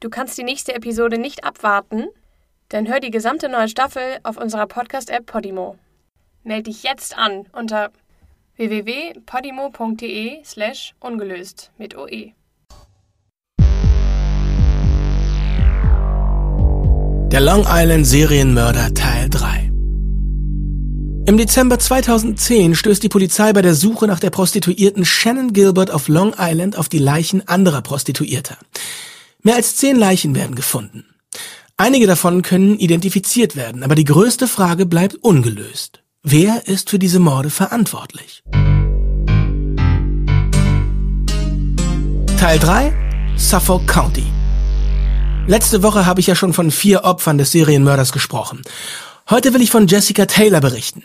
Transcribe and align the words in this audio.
Du 0.00 0.10
kannst 0.10 0.38
die 0.38 0.44
nächste 0.44 0.74
Episode 0.76 1.18
nicht 1.18 1.42
abwarten? 1.42 2.04
Dann 2.68 2.86
hör 2.86 3.00
die 3.00 3.10
gesamte 3.10 3.48
neue 3.48 3.68
Staffel 3.68 4.18
auf 4.22 4.36
unserer 4.36 4.68
Podcast-App 4.68 5.26
Podimo. 5.26 5.76
Meld 6.44 6.68
dich 6.68 6.84
jetzt 6.84 7.18
an 7.18 7.46
unter 7.52 7.90
www.podimo.de 8.56 10.44
slash 10.44 10.94
ungelöst 11.00 11.72
mit 11.78 11.96
OE. 11.96 12.32
Der 17.32 17.40
Long 17.40 17.66
Island 17.68 18.06
Serienmörder 18.06 18.94
Teil 18.94 19.28
3 19.28 19.72
Im 21.26 21.36
Dezember 21.38 21.80
2010 21.80 22.76
stößt 22.76 23.02
die 23.02 23.08
Polizei 23.08 23.52
bei 23.52 23.62
der 23.62 23.74
Suche 23.74 24.06
nach 24.06 24.20
der 24.20 24.30
Prostituierten 24.30 25.04
Shannon 25.04 25.52
Gilbert 25.52 25.90
auf 25.90 26.06
Long 26.06 26.34
Island 26.38 26.78
auf 26.78 26.88
die 26.88 26.98
Leichen 26.98 27.48
anderer 27.48 27.82
Prostituierter. 27.82 28.58
Mehr 29.42 29.54
als 29.54 29.76
zehn 29.76 29.96
Leichen 29.96 30.34
werden 30.34 30.56
gefunden. 30.56 31.04
Einige 31.76 32.08
davon 32.08 32.42
können 32.42 32.76
identifiziert 32.76 33.54
werden, 33.54 33.84
aber 33.84 33.94
die 33.94 34.04
größte 34.04 34.48
Frage 34.48 34.84
bleibt 34.84 35.14
ungelöst. 35.14 36.02
Wer 36.24 36.66
ist 36.66 36.90
für 36.90 36.98
diese 36.98 37.20
Morde 37.20 37.50
verantwortlich? 37.50 38.42
Teil 42.36 42.58
3 42.58 42.92
Suffolk 43.36 43.86
County 43.86 44.26
Letzte 45.46 45.84
Woche 45.84 46.04
habe 46.04 46.18
ich 46.18 46.26
ja 46.26 46.34
schon 46.34 46.52
von 46.52 46.72
vier 46.72 47.04
Opfern 47.04 47.38
des 47.38 47.52
Serienmörders 47.52 48.10
gesprochen. 48.10 48.62
Heute 49.30 49.54
will 49.54 49.62
ich 49.62 49.70
von 49.70 49.86
Jessica 49.86 50.26
Taylor 50.26 50.60
berichten. 50.60 51.04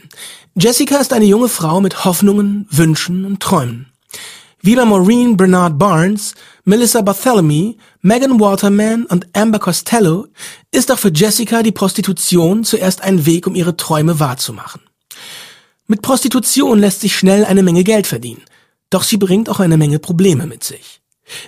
Jessica 0.55 0.97
ist 0.97 1.13
eine 1.13 1.25
junge 1.25 1.49
Frau 1.49 1.81
mit 1.81 2.03
Hoffnungen, 2.03 2.67
Wünschen 2.71 3.25
und 3.25 3.41
Träumen. 3.41 3.92
Wie 4.65 4.77
bei 4.77 4.85
Maureen 4.85 5.35
Bernard 5.35 5.77
Barnes, 5.77 6.35
Melissa 6.63 7.01
Bartholomew, 7.01 7.73
Megan 8.01 8.39
Waterman 8.39 9.05
und 9.07 9.27
Amber 9.33 9.59
Costello 9.59 10.27
ist 10.71 10.89
auch 10.89 10.97
für 10.97 11.11
Jessica 11.13 11.63
die 11.63 11.73
Prostitution 11.73 12.63
zuerst 12.63 13.01
ein 13.01 13.25
Weg, 13.25 13.45
um 13.45 13.55
ihre 13.55 13.75
Träume 13.75 14.21
wahrzumachen. 14.21 14.79
Mit 15.87 16.01
Prostitution 16.01 16.79
lässt 16.79 17.01
sich 17.01 17.13
schnell 17.13 17.43
eine 17.43 17.61
Menge 17.61 17.83
Geld 17.83 18.07
verdienen, 18.07 18.41
doch 18.89 19.03
sie 19.03 19.17
bringt 19.17 19.49
auch 19.49 19.59
eine 19.59 19.75
Menge 19.75 19.99
Probleme 19.99 20.47
mit 20.47 20.63
sich. 20.63 21.01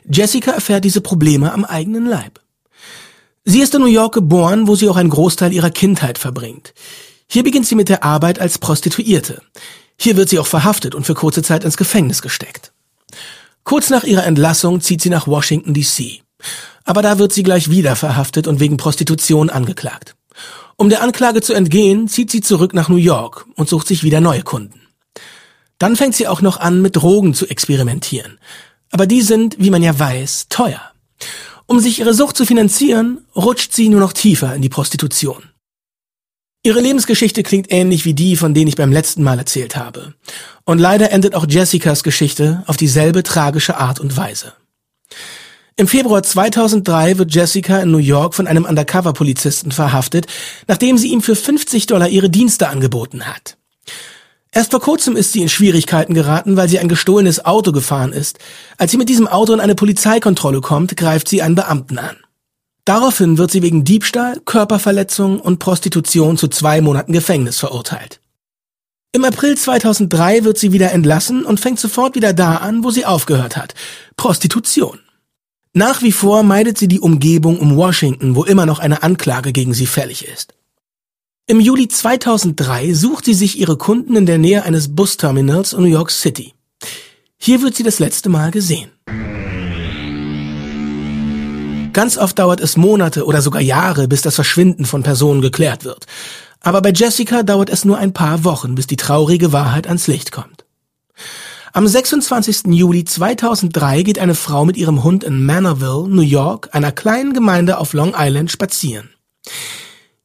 Jessica 0.04 0.52
erfährt 0.52 0.84
diese 0.84 1.00
Probleme 1.00 1.54
am 1.54 1.64
eigenen 1.64 2.08
Leib. 2.08 2.42
Sie 3.46 3.62
ist 3.62 3.74
in 3.76 3.82
New 3.82 3.88
York 3.88 4.14
geboren, 4.14 4.68
wo 4.68 4.76
sie 4.76 4.90
auch 4.90 4.98
einen 4.98 5.10
Großteil 5.10 5.54
ihrer 5.54 5.70
Kindheit 5.70 6.18
verbringt. 6.18 6.74
Hier 7.30 7.44
beginnt 7.44 7.66
sie 7.66 7.76
mit 7.76 7.88
der 7.88 8.04
Arbeit 8.04 8.40
als 8.40 8.58
Prostituierte. 8.58 9.42
Hier 9.98 10.18
wird 10.18 10.28
sie 10.28 10.40
auch 10.40 10.48
verhaftet 10.48 10.96
und 10.96 11.06
für 11.06 11.14
kurze 11.14 11.44
Zeit 11.44 11.64
ins 11.64 11.78
Gefängnis 11.78 12.22
gesteckt. 12.22 12.74
Kurz 13.66 13.90
nach 13.90 14.04
ihrer 14.04 14.26
Entlassung 14.26 14.80
zieht 14.80 15.02
sie 15.02 15.10
nach 15.10 15.26
Washington, 15.26 15.74
D.C. 15.74 16.22
Aber 16.84 17.02
da 17.02 17.18
wird 17.18 17.34
sie 17.34 17.42
gleich 17.42 17.72
wieder 17.72 17.96
verhaftet 17.96 18.48
und 18.48 18.60
wegen 18.60 18.78
Prostitution 18.78 19.50
angeklagt. 19.50 20.16
Um 20.78 20.90
der 20.90 21.02
Anklage 21.02 21.42
zu 21.42 21.54
entgehen, 21.54 22.08
zieht 22.08 22.30
sie 22.30 22.42
zurück 22.42 22.76
nach 22.76 22.90
New 22.90 22.96
York 22.96 23.48
und 23.56 23.68
sucht 23.68 23.88
sich 23.88 24.04
wieder 24.04 24.22
neue 24.22 24.44
Kunden. 24.44 24.82
Dann 25.80 25.96
fängt 25.96 26.14
sie 26.14 26.28
auch 26.28 26.42
noch 26.42 26.58
an, 26.58 26.84
mit 26.84 26.96
Drogen 26.96 27.34
zu 27.34 27.48
experimentieren. 27.48 28.38
Aber 28.92 29.08
die 29.08 29.24
sind, 29.24 29.56
wie 29.58 29.72
man 29.72 29.82
ja 29.82 29.98
weiß, 29.98 30.46
teuer. 30.50 30.82
Um 31.66 31.80
sich 31.80 32.00
ihre 32.00 32.14
Sucht 32.14 32.38
zu 32.38 32.46
finanzieren, 32.46 33.26
rutscht 33.36 33.74
sie 33.74 33.90
nur 33.90 34.00
noch 34.00 34.14
tiefer 34.14 34.54
in 34.54 34.62
die 34.62 34.70
Prostitution. 34.70 35.44
Ihre 36.66 36.82
Lebensgeschichte 36.82 37.44
klingt 37.44 37.72
ähnlich 37.72 38.06
wie 38.06 38.16
die, 38.16 38.36
von 38.36 38.56
denen 38.56 38.68
ich 38.68 38.76
beim 38.76 38.92
letzten 38.92 39.22
Mal 39.22 39.38
erzählt 39.38 39.76
habe. 39.76 40.16
Und 40.64 40.80
leider 40.80 41.12
endet 41.12 41.36
auch 41.36 41.46
Jessicas 41.48 42.02
Geschichte 42.02 42.64
auf 42.66 42.76
dieselbe 42.76 43.22
tragische 43.22 43.78
Art 43.78 44.00
und 44.00 44.18
Weise. 44.18 44.54
Im 45.76 45.88
Februar 45.88 46.24
2003 46.24 47.20
wird 47.20 47.36
Jessica 47.36 47.78
in 47.78 47.92
New 47.92 48.00
York 48.00 48.34
von 48.34 48.48
einem 48.48 48.66
Undercover-Polizisten 48.66 49.72
verhaftet, 49.72 50.26
nachdem 50.68 50.98
sie 50.98 51.10
ihm 51.10 51.22
für 51.22 51.36
50 51.36 51.86
Dollar 51.86 52.10
ihre 52.10 52.32
Dienste 52.32 52.68
angeboten 52.68 53.28
hat. 53.28 53.58
Erst 54.52 54.72
vor 54.72 54.82
kurzem 54.82 55.16
ist 55.16 55.34
sie 55.34 55.44
in 55.44 55.50
Schwierigkeiten 55.50 56.16
geraten, 56.16 56.58
weil 56.58 56.68
sie 56.68 56.80
ein 56.80 56.90
gestohlenes 56.90 57.46
Auto 57.46 57.74
gefahren 57.74 58.12
ist. 58.12 58.40
Als 58.80 58.90
sie 58.90 58.98
mit 58.98 59.10
diesem 59.10 59.28
Auto 59.28 59.54
in 59.54 59.60
eine 59.60 59.76
Polizeikontrolle 59.76 60.62
kommt, 60.62 60.98
greift 60.98 61.28
sie 61.28 61.44
einen 61.44 61.54
Beamten 61.54 62.00
an. 62.00 62.18
Daraufhin 62.86 63.40
wird 63.40 63.50
sie 63.50 63.64
wegen 63.64 63.84
Diebstahl, 63.84 64.40
Körperverletzung 64.46 65.40
und 65.40 65.58
Prostitution 65.58 66.38
zu 66.38 66.48
zwei 66.48 66.82
Monaten 66.82 67.14
Gefängnis 67.14 67.60
verurteilt. 67.60 68.22
Im 69.12 69.24
April 69.24 69.58
2003 69.58 70.44
wird 70.44 70.58
sie 70.58 70.72
wieder 70.72 70.92
entlassen 70.92 71.46
und 71.46 71.60
fängt 71.60 71.80
sofort 71.80 72.16
wieder 72.16 72.34
da 72.34 72.58
an, 72.58 72.84
wo 72.84 72.92
sie 72.92 73.06
aufgehört 73.06 73.58
hat. 73.58 73.74
Prostitution. 74.18 75.00
Nach 75.74 76.02
wie 76.02 76.12
vor 76.12 76.44
meidet 76.44 76.78
sie 76.78 76.88
die 76.88 77.00
Umgebung 77.00 77.60
um 77.60 77.76
Washington, 77.76 78.36
wo 78.36 78.44
immer 78.44 78.66
noch 78.66 78.80
eine 78.80 79.04
Anklage 79.04 79.52
gegen 79.52 79.74
sie 79.74 79.88
fällig 79.88 80.28
ist. 80.28 80.54
Im 81.48 81.60
Juli 81.60 81.88
2003 81.88 82.94
sucht 82.94 83.26
sie 83.26 83.34
sich 83.34 83.60
ihre 83.60 83.78
Kunden 83.78 84.16
in 84.16 84.26
der 84.26 84.38
Nähe 84.38 84.64
eines 84.64 84.96
Busterminals 84.96 85.74
in 85.74 85.82
New 85.82 85.90
York 85.90 86.12
City. 86.12 86.54
Hier 87.38 87.62
wird 87.62 87.76
sie 87.76 87.84
das 87.84 88.00
letzte 88.00 88.30
Mal 88.30 88.52
gesehen. 88.52 88.90
Ganz 91.96 92.18
oft 92.18 92.38
dauert 92.38 92.60
es 92.60 92.76
Monate 92.76 93.26
oder 93.26 93.42
sogar 93.42 93.62
Jahre, 93.62 94.10
bis 94.10 94.22
das 94.22 94.36
Verschwinden 94.36 94.84
von 94.84 95.02
Personen 95.02 95.40
geklärt 95.40 95.86
wird. 95.86 96.08
Aber 96.60 96.82
bei 96.82 96.92
Jessica 96.92 97.42
dauert 97.42 97.70
es 97.70 97.86
nur 97.86 97.98
ein 97.98 98.12
paar 98.12 98.44
Wochen, 98.44 98.76
bis 98.76 98.86
die 98.86 98.98
traurige 98.98 99.54
Wahrheit 99.54 99.88
ans 99.88 100.08
Licht 100.08 100.34
kommt. 100.34 100.66
Am 101.72 101.88
26. 101.88 102.64
Juli 102.68 103.06
2003 103.06 104.04
geht 104.04 104.20
eine 104.20 104.36
Frau 104.36 104.66
mit 104.66 104.76
ihrem 104.76 105.06
Hund 105.06 105.24
in 105.24 105.46
Manorville, 105.46 106.10
New 106.10 106.22
York, 106.22 106.68
einer 106.74 106.92
kleinen 106.92 107.34
Gemeinde 107.34 107.78
auf 107.78 107.94
Long 107.94 108.14
Island, 108.14 108.52
spazieren. 108.52 109.12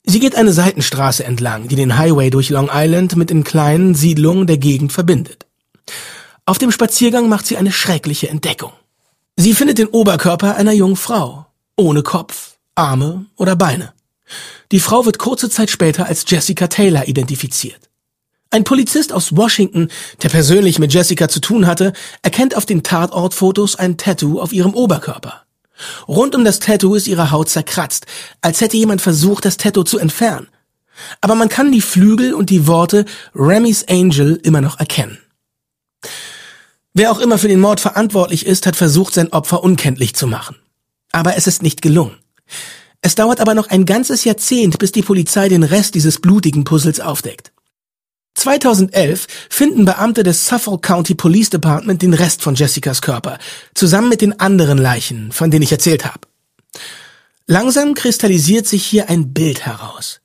Sie 0.02 0.18
geht 0.18 0.34
eine 0.34 0.52
Seitenstraße 0.52 1.22
entlang, 1.22 1.68
die 1.68 1.76
den 1.76 1.96
Highway 1.96 2.30
durch 2.30 2.50
Long 2.50 2.68
Island 2.74 3.14
mit 3.14 3.30
den 3.30 3.44
kleinen 3.44 3.94
Siedlungen 3.94 4.48
der 4.48 4.58
Gegend 4.58 4.92
verbindet. 4.92 5.46
Auf 6.46 6.58
dem 6.58 6.72
Spaziergang 6.72 7.28
macht 7.28 7.46
sie 7.46 7.56
eine 7.56 7.70
schreckliche 7.70 8.28
Entdeckung. 8.28 8.72
Sie 9.36 9.54
findet 9.54 9.78
den 9.78 9.86
Oberkörper 9.86 10.56
einer 10.56 10.72
jungen 10.72 10.96
Frau, 10.96 11.46
ohne 11.80 12.02
Kopf, 12.02 12.58
Arme 12.74 13.26
oder 13.36 13.56
Beine. 13.56 13.92
Die 14.72 14.80
Frau 14.80 15.04
wird 15.04 15.18
kurze 15.18 15.50
Zeit 15.50 15.70
später 15.70 16.06
als 16.06 16.24
Jessica 16.28 16.68
Taylor 16.68 17.08
identifiziert. 17.08 17.90
Ein 18.50 18.64
Polizist 18.64 19.12
aus 19.12 19.36
Washington, 19.36 19.88
der 20.22 20.28
persönlich 20.28 20.78
mit 20.78 20.92
Jessica 20.92 21.28
zu 21.28 21.40
tun 21.40 21.66
hatte, 21.66 21.92
erkennt 22.22 22.56
auf 22.56 22.66
den 22.66 22.82
Tatortfotos 22.82 23.76
ein 23.76 23.96
Tattoo 23.96 24.40
auf 24.40 24.52
ihrem 24.52 24.74
Oberkörper. 24.74 25.42
Rund 26.08 26.34
um 26.34 26.44
das 26.44 26.58
Tattoo 26.58 26.94
ist 26.94 27.06
ihre 27.06 27.30
Haut 27.30 27.48
zerkratzt, 27.48 28.06
als 28.40 28.60
hätte 28.60 28.76
jemand 28.76 29.00
versucht, 29.00 29.44
das 29.44 29.56
Tattoo 29.56 29.84
zu 29.84 29.98
entfernen. 29.98 30.48
Aber 31.20 31.34
man 31.34 31.48
kann 31.48 31.72
die 31.72 31.80
Flügel 31.80 32.34
und 32.34 32.50
die 32.50 32.66
Worte 32.66 33.04
Remy's 33.34 33.86
Angel 33.88 34.38
immer 34.42 34.60
noch 34.60 34.78
erkennen. 34.78 35.18
Wer 36.92 37.12
auch 37.12 37.20
immer 37.20 37.38
für 37.38 37.48
den 37.48 37.60
Mord 37.60 37.80
verantwortlich 37.80 38.44
ist, 38.44 38.66
hat 38.66 38.76
versucht, 38.76 39.14
sein 39.14 39.32
Opfer 39.32 39.62
unkenntlich 39.62 40.14
zu 40.14 40.26
machen. 40.26 40.56
Aber 41.12 41.36
es 41.36 41.46
ist 41.46 41.62
nicht 41.62 41.82
gelungen. 41.82 42.16
Es 43.02 43.14
dauert 43.14 43.40
aber 43.40 43.54
noch 43.54 43.68
ein 43.68 43.86
ganzes 43.86 44.24
Jahrzehnt, 44.24 44.78
bis 44.78 44.92
die 44.92 45.02
Polizei 45.02 45.48
den 45.48 45.62
Rest 45.62 45.94
dieses 45.94 46.20
blutigen 46.20 46.64
Puzzles 46.64 47.00
aufdeckt. 47.00 47.52
2011 48.34 49.26
finden 49.48 49.84
Beamte 49.84 50.22
des 50.22 50.46
Suffolk 50.46 50.82
County 50.82 51.14
Police 51.14 51.50
Department 51.50 52.02
den 52.02 52.14
Rest 52.14 52.42
von 52.42 52.54
Jessicas 52.54 53.02
Körper, 53.02 53.38
zusammen 53.74 54.08
mit 54.08 54.20
den 54.20 54.38
anderen 54.38 54.78
Leichen, 54.78 55.32
von 55.32 55.50
denen 55.50 55.62
ich 55.62 55.72
erzählt 55.72 56.04
habe. 56.04 56.20
Langsam 57.46 57.94
kristallisiert 57.94 58.66
sich 58.66 58.86
hier 58.86 59.10
ein 59.10 59.32
Bild 59.32 59.66
heraus. 59.66 60.20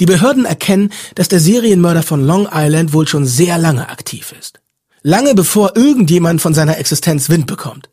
Die 0.00 0.06
Behörden 0.06 0.44
erkennen, 0.44 0.92
dass 1.14 1.28
der 1.28 1.40
Serienmörder 1.40 2.02
von 2.02 2.22
Long 2.24 2.48
Island 2.52 2.92
wohl 2.92 3.08
schon 3.08 3.26
sehr 3.26 3.58
lange 3.58 3.88
aktiv 3.88 4.34
ist. 4.38 4.60
Lange 5.02 5.34
bevor 5.34 5.76
irgendjemand 5.76 6.40
von 6.40 6.54
seiner 6.54 6.78
Existenz 6.78 7.28
Wind 7.28 7.46
bekommt. 7.46 7.88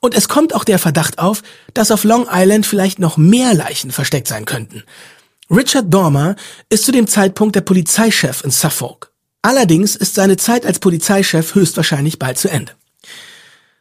Und 0.00 0.14
es 0.14 0.28
kommt 0.28 0.54
auch 0.54 0.64
der 0.64 0.78
Verdacht 0.78 1.18
auf, 1.18 1.42
dass 1.74 1.90
auf 1.90 2.04
Long 2.04 2.26
Island 2.30 2.66
vielleicht 2.66 2.98
noch 2.98 3.16
mehr 3.16 3.54
Leichen 3.54 3.90
versteckt 3.90 4.28
sein 4.28 4.44
könnten. 4.44 4.84
Richard 5.50 5.92
Dormer 5.92 6.36
ist 6.68 6.84
zu 6.84 6.92
dem 6.92 7.06
Zeitpunkt 7.06 7.56
der 7.56 7.62
Polizeichef 7.62 8.44
in 8.44 8.50
Suffolk. 8.50 9.12
Allerdings 9.42 9.96
ist 9.96 10.14
seine 10.14 10.36
Zeit 10.36 10.66
als 10.66 10.78
Polizeichef 10.78 11.54
höchstwahrscheinlich 11.54 12.18
bald 12.18 12.38
zu 12.38 12.50
Ende. 12.50 12.72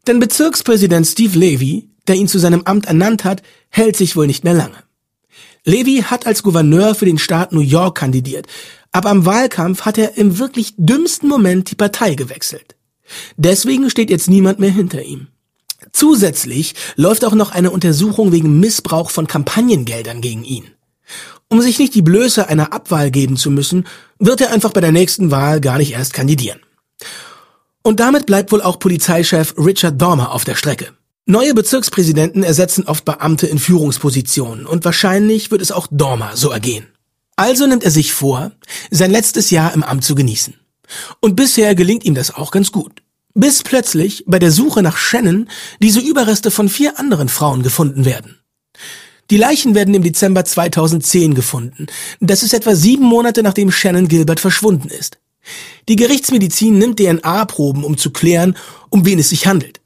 Denn 0.08 0.20
Bezirkspräsident 0.20 1.06
Steve 1.06 1.38
Levy, 1.38 1.90
der 2.08 2.16
ihn 2.16 2.30
zu 2.30 2.40
seinem 2.40 2.64
Amt 2.64 2.86
ernannt 2.86 3.26
hat, 3.26 3.42
hält 3.70 3.98
sich 3.98 4.16
wohl 4.16 4.28
nicht 4.28 4.44
mehr 4.44 4.54
lange. 4.54 4.78
Levy 5.66 6.04
hat 6.06 6.26
als 6.26 6.44
Gouverneur 6.44 6.96
für 6.96 7.06
den 7.06 7.18
Staat 7.18 7.52
New 7.52 7.60
York 7.60 7.98
kandidiert, 7.98 8.48
aber 8.94 9.10
am 9.10 9.26
Wahlkampf 9.26 9.82
hat 9.82 9.98
er 9.98 10.18
im 10.18 10.40
wirklich 10.40 10.74
dümmsten 10.78 11.28
Moment 11.28 11.70
die 11.70 11.76
Partei 11.76 12.16
gewechselt. 12.16 12.76
Deswegen 13.36 13.90
steht 13.90 14.10
jetzt 14.10 14.30
niemand 14.30 14.60
mehr 14.60 14.72
hinter 14.72 15.02
ihm. 15.04 15.28
Zusätzlich 15.92 16.76
läuft 16.96 17.26
auch 17.26 17.34
noch 17.34 17.52
eine 17.52 17.72
Untersuchung 17.72 18.32
wegen 18.32 18.60
Missbrauch 18.60 19.12
von 19.12 19.28
Kampagnengeldern 19.28 20.22
gegen 20.22 20.44
ihn. 20.44 20.66
Um 21.50 21.62
sich 21.62 21.80
nicht 21.80 21.96
die 21.96 22.02
Blöße 22.02 22.48
einer 22.48 22.74
Abwahl 22.74 23.12
geben 23.12 23.38
zu 23.38 23.50
müssen, 23.50 23.88
wird 24.20 24.42
er 24.42 24.52
einfach 24.52 24.74
bei 24.74 24.82
der 24.82 24.92
nächsten 24.92 25.32
Wahl 25.32 25.62
gar 25.62 25.78
nicht 25.78 25.94
erst 25.94 26.14
kandidieren. 26.14 26.60
Und 27.84 28.02
damit 28.02 28.26
bleibt 28.26 28.52
wohl 28.52 28.62
auch 28.62 28.80
Polizeichef 28.80 29.56
Richard 29.58 30.02
Dormer 30.02 30.34
auf 30.34 30.44
der 30.44 30.56
Strecke. 30.56 30.90
Neue 31.26 31.54
Bezirkspräsidenten 31.54 32.44
ersetzen 32.44 32.86
oft 32.86 33.06
Beamte 33.06 33.48
in 33.48 33.60
Führungspositionen 33.60 34.66
und 34.66 34.84
wahrscheinlich 34.86 35.52
wird 35.52 35.62
es 35.62 35.72
auch 35.72 35.88
Dormer 35.90 36.32
so 36.36 36.52
ergehen. 36.52 36.88
Also 37.36 37.68
nimmt 37.68 37.84
er 37.84 37.92
sich 37.92 38.14
vor, 38.14 38.52
sein 38.92 39.12
letztes 39.12 39.52
Jahr 39.52 39.74
im 39.74 39.84
Amt 39.84 40.04
zu 40.04 40.16
genießen. 40.16 40.56
Und 41.20 41.36
bisher 41.36 41.76
gelingt 41.76 42.04
ihm 42.04 42.16
das 42.16 42.34
auch 42.34 42.52
ganz 42.52 42.72
gut. 42.72 43.04
Bis 43.40 43.62
plötzlich 43.62 44.24
bei 44.26 44.40
der 44.40 44.50
Suche 44.50 44.82
nach 44.82 44.98
Shannon 44.98 45.48
diese 45.80 46.00
Überreste 46.00 46.50
von 46.50 46.70
vier 46.70 46.98
anderen 46.98 47.30
Frauen 47.30 47.62
gefunden 47.62 48.04
werden. 48.04 48.40
Die 49.30 49.38
Leichen 49.38 49.76
werden 49.76 49.94
im 49.94 50.02
Dezember 50.02 50.44
2010 50.44 51.36
gefunden. 51.36 51.86
Das 52.20 52.42
ist 52.42 52.56
etwa 52.56 52.74
sieben 52.74 53.06
Monate 53.06 53.44
nachdem 53.44 53.72
Shannon 53.72 54.08
Gilbert 54.08 54.40
verschwunden 54.40 54.90
ist. 54.90 55.20
Die 55.88 55.96
Gerichtsmedizin 55.96 56.80
nimmt 56.80 56.98
DNA-Proben, 56.98 57.84
um 57.84 57.96
zu 57.96 58.10
klären, 58.10 58.58
um 58.90 59.06
wen 59.06 59.20
es 59.20 59.30
sich 59.30 59.46
handelt. 59.46 59.82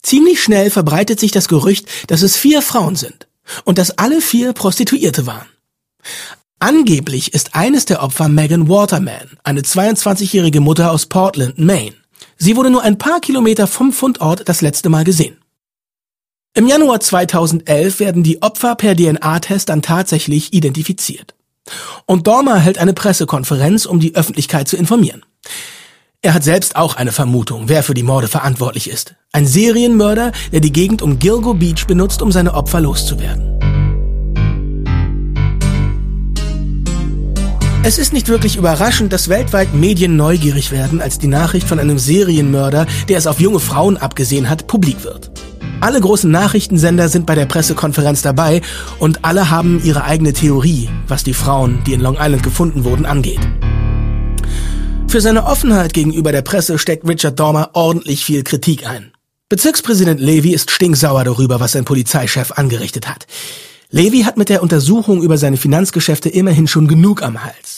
Ziemlich 0.00 0.40
schnell 0.40 0.70
verbreitet 0.70 1.18
sich 1.18 1.32
das 1.32 1.48
Gerücht, 1.48 1.88
dass 2.06 2.22
es 2.22 2.36
vier 2.36 2.62
Frauen 2.62 2.94
sind 2.94 3.26
und 3.64 3.78
dass 3.78 3.98
alle 3.98 4.20
vier 4.20 4.52
Prostituierte 4.52 5.26
waren. 5.26 5.48
Angeblich 6.60 7.34
ist 7.34 7.56
eines 7.56 7.86
der 7.86 8.04
Opfer 8.04 8.28
Megan 8.28 8.68
Waterman, 8.68 9.36
eine 9.42 9.62
22-jährige 9.62 10.60
Mutter 10.60 10.92
aus 10.92 11.06
Portland, 11.06 11.58
Maine. 11.58 11.96
Sie 12.36 12.56
wurde 12.56 12.70
nur 12.70 12.82
ein 12.82 12.98
paar 12.98 13.20
Kilometer 13.20 13.66
vom 13.66 13.92
Fundort 13.92 14.48
das 14.48 14.60
letzte 14.60 14.88
Mal 14.88 15.04
gesehen. 15.04 15.38
Im 16.54 16.68
Januar 16.68 17.00
2011 17.00 17.98
werden 17.98 18.22
die 18.22 18.40
Opfer 18.42 18.76
per 18.76 18.94
DNA-Test 18.94 19.68
dann 19.68 19.82
tatsächlich 19.82 20.52
identifiziert. 20.52 21.34
Und 22.06 22.26
Dormer 22.26 22.58
hält 22.58 22.78
eine 22.78 22.92
Pressekonferenz, 22.92 23.86
um 23.86 23.98
die 23.98 24.14
Öffentlichkeit 24.14 24.68
zu 24.68 24.76
informieren. 24.76 25.24
Er 26.22 26.32
hat 26.32 26.44
selbst 26.44 26.76
auch 26.76 26.96
eine 26.96 27.12
Vermutung, 27.12 27.68
wer 27.68 27.82
für 27.82 27.94
die 27.94 28.02
Morde 28.02 28.28
verantwortlich 28.28 28.88
ist. 28.88 29.14
Ein 29.32 29.46
Serienmörder, 29.46 30.32
der 30.52 30.60
die 30.60 30.72
Gegend 30.72 31.02
um 31.02 31.18
Gilgo 31.18 31.54
Beach 31.54 31.86
benutzt, 31.86 32.22
um 32.22 32.32
seine 32.32 32.54
Opfer 32.54 32.80
loszuwerden. 32.80 33.63
Es 37.86 37.98
ist 37.98 38.14
nicht 38.14 38.28
wirklich 38.28 38.56
überraschend, 38.56 39.12
dass 39.12 39.28
weltweit 39.28 39.74
Medien 39.74 40.16
neugierig 40.16 40.70
werden, 40.70 41.02
als 41.02 41.18
die 41.18 41.26
Nachricht 41.26 41.68
von 41.68 41.78
einem 41.78 41.98
Serienmörder, 41.98 42.86
der 43.10 43.18
es 43.18 43.26
auf 43.26 43.40
junge 43.40 43.60
Frauen 43.60 43.98
abgesehen 43.98 44.48
hat, 44.48 44.66
publik 44.66 45.04
wird. 45.04 45.30
Alle 45.82 46.00
großen 46.00 46.30
Nachrichtensender 46.30 47.10
sind 47.10 47.26
bei 47.26 47.34
der 47.34 47.44
Pressekonferenz 47.44 48.22
dabei 48.22 48.62
und 48.98 49.26
alle 49.26 49.50
haben 49.50 49.82
ihre 49.84 50.04
eigene 50.04 50.32
Theorie, 50.32 50.88
was 51.08 51.24
die 51.24 51.34
Frauen, 51.34 51.84
die 51.86 51.92
in 51.92 52.00
Long 52.00 52.16
Island 52.18 52.42
gefunden 52.42 52.84
wurden, 52.84 53.04
angeht. 53.04 53.46
Für 55.06 55.20
seine 55.20 55.44
Offenheit 55.44 55.92
gegenüber 55.92 56.32
der 56.32 56.40
Presse 56.40 56.78
steckt 56.78 57.06
Richard 57.06 57.38
Dormer 57.38 57.68
ordentlich 57.74 58.24
viel 58.24 58.44
Kritik 58.44 58.88
ein. 58.88 59.12
Bezirkspräsident 59.50 60.20
Levy 60.20 60.54
ist 60.54 60.70
stinksauer 60.70 61.24
darüber, 61.24 61.60
was 61.60 61.72
sein 61.72 61.84
Polizeichef 61.84 62.52
angerichtet 62.52 63.06
hat. 63.10 63.26
Levy 63.94 64.22
hat 64.22 64.36
mit 64.36 64.48
der 64.48 64.60
Untersuchung 64.60 65.22
über 65.22 65.38
seine 65.38 65.56
Finanzgeschäfte 65.56 66.28
immerhin 66.28 66.66
schon 66.66 66.88
genug 66.88 67.22
am 67.22 67.44
Hals. 67.44 67.73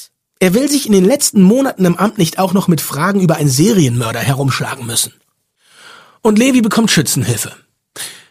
Er 0.46 0.54
will 0.54 0.70
sich 0.70 0.87
in 0.87 0.93
den 0.93 1.04
letzten 1.04 1.43
Monaten 1.43 1.84
im 1.84 1.96
Amt 1.96 2.19
nicht 2.19 2.38
auch 2.38 2.52
noch 2.52 2.69
mit 2.69 2.81
Fragen 2.81 3.20
über 3.20 3.34
einen 3.34 3.48
Serienmörder 3.48 4.20
herumschlagen 4.20 4.87
müssen. 4.87 5.12
Und 6.22 6.38
Levy 6.38 6.60
bekommt 6.60 6.93
Schützenhilfe. 6.93 7.50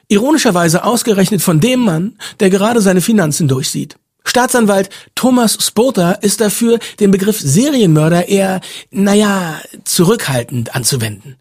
Ironischerweise 0.07 0.85
ausgerechnet 0.85 1.41
von 1.41 1.59
dem 1.59 1.81
Mann, 1.81 2.17
der 2.39 2.50
gerade 2.50 2.79
seine 2.79 3.01
Finanzen 3.01 3.50
durchsieht. 3.50 3.97
Staatsanwalt 4.23 4.89
Thomas 5.13 5.57
Spota 5.59 6.13
ist 6.13 6.39
dafür, 6.39 6.79
den 7.01 7.12
Begriff 7.12 7.38
Serienmörder 7.38 8.29
eher, 8.29 8.62
naja, 8.91 9.59
zurückhaltend 9.83 10.73
anzuwenden. 10.73 11.35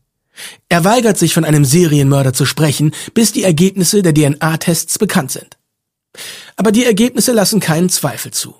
Er 0.69 0.83
weigert 0.83 1.19
sich 1.19 1.35
von 1.35 1.45
einem 1.45 1.65
Serienmörder 1.65 2.33
zu 2.33 2.47
sprechen, 2.47 2.91
bis 3.15 3.31
die 3.31 3.45
Ergebnisse 3.45 4.03
der 4.03 4.13
DNA-Tests 4.13 4.99
bekannt 4.99 5.31
sind. 5.31 5.57
Aber 6.57 6.73
die 6.73 6.85
Ergebnisse 6.85 7.31
lassen 7.31 7.61
keinen 7.61 7.91
Zweifel 7.91 8.33
zu. 8.33 8.57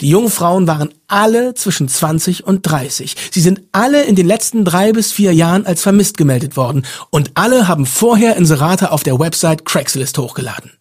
Die 0.00 0.08
jungen 0.08 0.30
Frauen 0.30 0.66
waren 0.66 0.90
alle 1.06 1.54
zwischen 1.54 1.88
20 1.88 2.44
und 2.44 2.62
30. 2.62 3.14
Sie 3.30 3.40
sind 3.40 3.62
alle 3.72 4.04
in 4.04 4.16
den 4.16 4.26
letzten 4.26 4.64
drei 4.64 4.92
bis 4.92 5.12
vier 5.12 5.32
Jahren 5.32 5.66
als 5.66 5.82
vermisst 5.82 6.16
gemeldet 6.16 6.56
worden 6.56 6.84
und 7.10 7.32
alle 7.34 7.68
haben 7.68 7.86
vorher 7.86 8.36
Inserate 8.36 8.92
auf 8.92 9.02
der 9.02 9.18
Website 9.18 9.64
Craigslist 9.64 10.18
hochgeladen. 10.18 10.72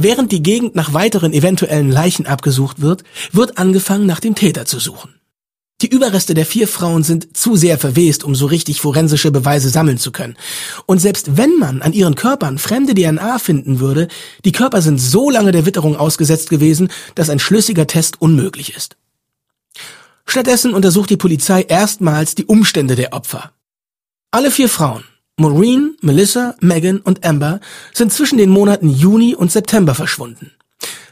Während 0.00 0.30
die 0.30 0.44
Gegend 0.44 0.76
nach 0.76 0.94
weiteren 0.94 1.32
eventuellen 1.32 1.90
Leichen 1.90 2.26
abgesucht 2.26 2.80
wird, 2.80 3.02
wird 3.32 3.58
angefangen, 3.58 4.06
nach 4.06 4.20
dem 4.20 4.36
Täter 4.36 4.64
zu 4.64 4.78
suchen. 4.78 5.17
Die 5.80 5.88
Überreste 5.88 6.34
der 6.34 6.44
vier 6.44 6.66
Frauen 6.66 7.04
sind 7.04 7.36
zu 7.36 7.54
sehr 7.54 7.78
verwest, 7.78 8.24
um 8.24 8.34
so 8.34 8.46
richtig 8.46 8.80
forensische 8.80 9.30
Beweise 9.30 9.68
sammeln 9.68 9.98
zu 9.98 10.10
können. 10.10 10.36
Und 10.86 10.98
selbst 10.98 11.36
wenn 11.36 11.56
man 11.56 11.82
an 11.82 11.92
ihren 11.92 12.16
Körpern 12.16 12.58
fremde 12.58 12.94
DNA 12.94 13.38
finden 13.38 13.78
würde, 13.78 14.08
die 14.44 14.50
Körper 14.50 14.82
sind 14.82 14.98
so 14.98 15.30
lange 15.30 15.52
der 15.52 15.66
Witterung 15.66 15.96
ausgesetzt 15.96 16.50
gewesen, 16.50 16.90
dass 17.14 17.30
ein 17.30 17.38
schlüssiger 17.38 17.86
Test 17.86 18.20
unmöglich 18.20 18.74
ist. 18.74 18.96
Stattdessen 20.26 20.74
untersucht 20.74 21.10
die 21.10 21.16
Polizei 21.16 21.62
erstmals 21.62 22.34
die 22.34 22.46
Umstände 22.46 22.96
der 22.96 23.12
Opfer. 23.12 23.52
Alle 24.32 24.50
vier 24.50 24.68
Frauen, 24.68 25.04
Maureen, 25.36 25.96
Melissa, 26.00 26.56
Megan 26.60 26.98
und 26.98 27.24
Amber 27.24 27.60
sind 27.94 28.12
zwischen 28.12 28.36
den 28.36 28.50
Monaten 28.50 28.90
Juni 28.90 29.36
und 29.36 29.52
September 29.52 29.94
verschwunden. 29.94 30.50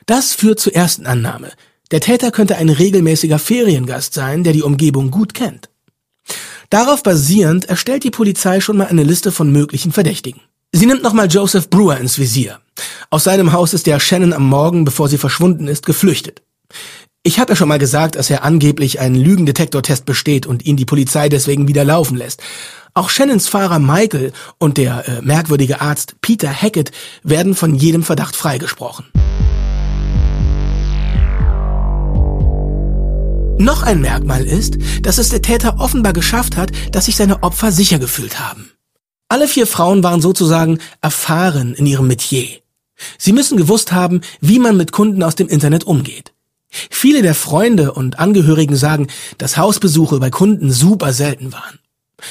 Das 0.06 0.34
führt 0.34 0.58
zur 0.58 0.74
ersten 0.74 1.06
Annahme. 1.06 1.52
Der 1.92 2.00
Täter 2.00 2.32
könnte 2.32 2.56
ein 2.56 2.68
regelmäßiger 2.68 3.38
Feriengast 3.38 4.14
sein, 4.14 4.42
der 4.42 4.52
die 4.52 4.62
Umgebung 4.62 5.10
gut 5.10 5.34
kennt. 5.34 5.68
Darauf 6.68 7.02
basierend 7.02 7.66
erstellt 7.66 8.02
die 8.02 8.10
Polizei 8.10 8.60
schon 8.60 8.76
mal 8.76 8.88
eine 8.88 9.04
Liste 9.04 9.30
von 9.30 9.52
möglichen 9.52 9.92
Verdächtigen. 9.92 10.40
Sie 10.72 10.86
nimmt 10.86 11.02
nochmal 11.02 11.28
Joseph 11.28 11.70
Brewer 11.70 11.98
ins 11.98 12.18
Visier. 12.18 12.58
Aus 13.08 13.24
seinem 13.24 13.52
Haus 13.52 13.72
ist 13.72 13.86
der 13.86 14.00
Shannon 14.00 14.32
am 14.32 14.48
Morgen, 14.48 14.84
bevor 14.84 15.08
sie 15.08 15.16
verschwunden 15.16 15.68
ist, 15.68 15.86
geflüchtet. 15.86 16.42
Ich 17.22 17.38
habe 17.38 17.52
ja 17.52 17.56
schon 17.56 17.68
mal 17.68 17.78
gesagt, 17.78 18.16
dass 18.16 18.30
er 18.30 18.44
angeblich 18.44 18.98
einen 19.00 19.14
Lügendetektortest 19.14 20.06
besteht 20.06 20.46
und 20.46 20.66
ihn 20.66 20.76
die 20.76 20.84
Polizei 20.84 21.28
deswegen 21.28 21.68
wieder 21.68 21.84
laufen 21.84 22.16
lässt. 22.16 22.42
Auch 22.94 23.10
Shannons 23.10 23.48
Fahrer 23.48 23.78
Michael 23.78 24.32
und 24.58 24.76
der 24.76 25.08
äh, 25.08 25.22
merkwürdige 25.22 25.80
Arzt 25.80 26.16
Peter 26.20 26.50
Hackett 26.50 26.90
werden 27.22 27.54
von 27.54 27.74
jedem 27.74 28.02
Verdacht 28.02 28.36
freigesprochen. 28.36 29.06
Noch 33.58 33.82
ein 33.82 34.02
Merkmal 34.02 34.44
ist, 34.44 34.76
dass 35.02 35.16
es 35.16 35.30
der 35.30 35.40
Täter 35.40 35.80
offenbar 35.80 36.12
geschafft 36.12 36.56
hat, 36.56 36.72
dass 36.92 37.06
sich 37.06 37.16
seine 37.16 37.42
Opfer 37.42 37.72
sicher 37.72 37.98
gefühlt 37.98 38.38
haben. 38.38 38.70
Alle 39.28 39.48
vier 39.48 39.66
Frauen 39.66 40.02
waren 40.02 40.20
sozusagen 40.20 40.78
erfahren 41.00 41.74
in 41.74 41.86
ihrem 41.86 42.06
Metier. 42.06 42.46
Sie 43.18 43.32
müssen 43.32 43.56
gewusst 43.56 43.92
haben, 43.92 44.20
wie 44.40 44.58
man 44.58 44.76
mit 44.76 44.92
Kunden 44.92 45.22
aus 45.22 45.34
dem 45.36 45.48
Internet 45.48 45.84
umgeht. 45.84 46.32
Viele 46.68 47.22
der 47.22 47.34
Freunde 47.34 47.92
und 47.92 48.18
Angehörigen 48.18 48.76
sagen, 48.76 49.08
dass 49.38 49.56
Hausbesuche 49.56 50.18
bei 50.18 50.30
Kunden 50.30 50.70
super 50.70 51.12
selten 51.14 51.52
waren. 51.52 51.78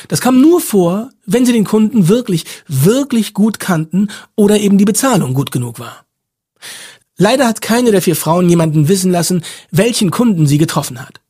Das 0.08 0.22
kam 0.22 0.42
nur 0.42 0.62
vor, 0.62 1.10
wenn 1.26 1.46
sie 1.46 1.54
den 1.54 1.66
Kunden 1.66 2.08
wirklich, 2.08 2.46
wirklich 2.68 3.34
gut 3.34 3.60
kannten 3.60 4.10
oder 4.36 4.60
eben 4.60 4.78
die 4.78 4.86
Bezahlung 4.86 5.34
gut 5.34 5.52
genug 5.52 5.80
war. 5.80 6.06
Leider 7.18 7.48
hat 7.48 7.62
keine 7.62 7.92
der 7.92 8.02
vier 8.02 8.16
Frauen 8.16 8.50
jemanden 8.50 8.88
wissen 8.88 9.12
lassen, 9.12 9.44
welchen 9.72 10.12
Kunden 10.12 10.48
sie 10.48 10.58
getroffen 10.58 11.02
hat. 11.02 11.22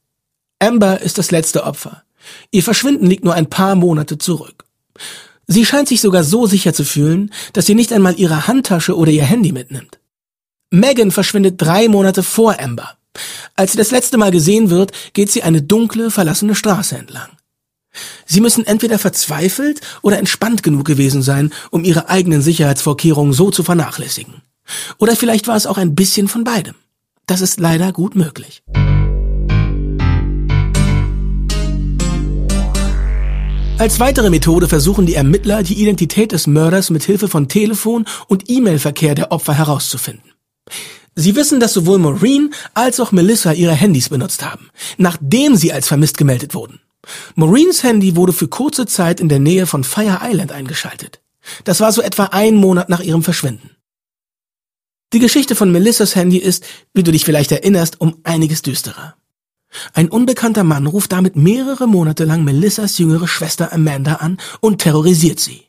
Amber 0.65 1.01
ist 1.01 1.19
das 1.19 1.29
letzte 1.29 1.63
Opfer. 1.63 2.01
Ihr 2.49 2.63
Verschwinden 2.63 3.05
liegt 3.05 3.23
nur 3.23 3.35
ein 3.35 3.49
paar 3.51 3.75
Monate 3.75 4.17
zurück. 4.17 4.65
Sie 5.45 5.63
scheint 5.63 5.87
sich 5.87 6.01
sogar 6.01 6.23
so 6.23 6.47
sicher 6.47 6.73
zu 6.73 6.83
fühlen, 6.83 7.31
dass 7.53 7.67
sie 7.67 7.75
nicht 7.75 7.93
einmal 7.93 8.19
ihre 8.19 8.47
Handtasche 8.47 8.97
oder 8.97 9.11
ihr 9.11 9.23
Handy 9.23 9.51
mitnimmt. 9.51 9.99
Megan 10.71 11.11
verschwindet 11.11 11.61
drei 11.61 11.87
Monate 11.87 12.23
vor 12.23 12.59
Amber. 12.59 12.97
Als 13.55 13.73
sie 13.73 13.77
das 13.77 13.91
letzte 13.91 14.17
Mal 14.17 14.31
gesehen 14.31 14.71
wird, 14.71 14.91
geht 15.13 15.31
sie 15.31 15.43
eine 15.43 15.61
dunkle, 15.61 16.09
verlassene 16.09 16.55
Straße 16.55 16.97
entlang. 16.97 17.29
Sie 18.25 18.41
müssen 18.41 18.65
entweder 18.65 18.97
verzweifelt 18.97 19.81
oder 20.01 20.17
entspannt 20.17 20.63
genug 20.63 20.85
gewesen 20.85 21.21
sein, 21.21 21.53
um 21.69 21.83
ihre 21.83 22.09
eigenen 22.09 22.41
Sicherheitsvorkehrungen 22.41 23.33
so 23.33 23.51
zu 23.51 23.63
vernachlässigen. 23.63 24.41
Oder 24.97 25.15
vielleicht 25.15 25.47
war 25.47 25.55
es 25.55 25.67
auch 25.67 25.77
ein 25.77 25.93
bisschen 25.93 26.27
von 26.27 26.43
beidem. 26.43 26.73
Das 27.27 27.41
ist 27.41 27.59
leider 27.59 27.93
gut 27.93 28.15
möglich. 28.15 28.63
Als 33.77 33.99
weitere 33.99 34.29
Methode 34.29 34.69
versuchen 34.69 35.05
die 35.05 35.15
Ermittler, 35.15 35.61
die 35.61 35.81
Identität 35.81 36.31
des 36.31 36.47
Mörders 36.47 36.89
mit 36.91 37.03
Hilfe 37.03 37.27
von 37.27 37.49
Telefon- 37.49 38.05
und 38.27 38.49
E-Mail-Verkehr 38.49 39.15
der 39.15 39.33
Opfer 39.33 39.53
herauszufinden. 39.53 40.31
Sie 41.13 41.35
wissen, 41.35 41.59
dass 41.59 41.73
sowohl 41.73 41.99
Maureen 41.99 42.53
als 42.73 43.01
auch 43.01 43.11
Melissa 43.11 43.51
ihre 43.51 43.73
Handys 43.73 44.07
benutzt 44.07 44.45
haben, 44.45 44.69
nachdem 44.97 45.57
sie 45.57 45.73
als 45.73 45.89
vermisst 45.89 46.17
gemeldet 46.17 46.55
wurden. 46.55 46.79
Maureen's 47.35 47.83
Handy 47.83 48.15
wurde 48.15 48.31
für 48.31 48.47
kurze 48.47 48.85
Zeit 48.85 49.19
in 49.19 49.27
der 49.27 49.39
Nähe 49.39 49.67
von 49.67 49.83
Fire 49.83 50.19
Island 50.23 50.53
eingeschaltet. 50.53 51.21
Das 51.65 51.81
war 51.81 51.91
so 51.91 52.01
etwa 52.01 52.25
ein 52.25 52.55
Monat 52.55 52.87
nach 52.87 53.01
ihrem 53.01 53.23
Verschwinden. 53.23 53.71
Die 55.11 55.19
Geschichte 55.19 55.53
von 55.53 55.71
Melissas 55.71 56.15
Handy 56.15 56.37
ist, 56.37 56.63
wie 56.93 57.03
du 57.03 57.11
dich 57.11 57.25
vielleicht 57.25 57.51
erinnerst, 57.51 57.99
um 57.99 58.19
einiges 58.23 58.61
düsterer. 58.61 59.15
Ein 59.93 60.09
unbekannter 60.09 60.63
Mann 60.63 60.87
ruft 60.87 61.11
damit 61.11 61.35
mehrere 61.35 61.87
Monate 61.87 62.25
lang 62.25 62.43
Melissas 62.43 62.97
jüngere 62.97 63.27
Schwester 63.27 63.71
Amanda 63.73 64.15
an 64.15 64.37
und 64.59 64.79
terrorisiert 64.81 65.39
sie. 65.39 65.63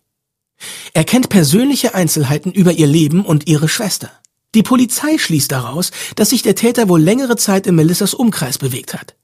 Er 0.94 1.04
kennt 1.04 1.28
persönliche 1.28 1.94
Einzelheiten 1.94 2.52
über 2.52 2.72
ihr 2.72 2.86
Leben 2.86 3.24
und 3.24 3.46
ihre 3.46 3.68
Schwester. 3.68 4.10
Die 4.54 4.62
Polizei 4.62 5.18
schließt 5.18 5.52
daraus, 5.52 5.90
dass 6.14 6.30
sich 6.30 6.42
der 6.42 6.54
Täter 6.54 6.88
wohl 6.88 7.00
längere 7.00 7.36
Zeit 7.36 7.66
in 7.66 7.74
Melissas 7.74 8.14
Umkreis 8.14 8.58
bewegt 8.58 8.94
hat. 8.94 9.16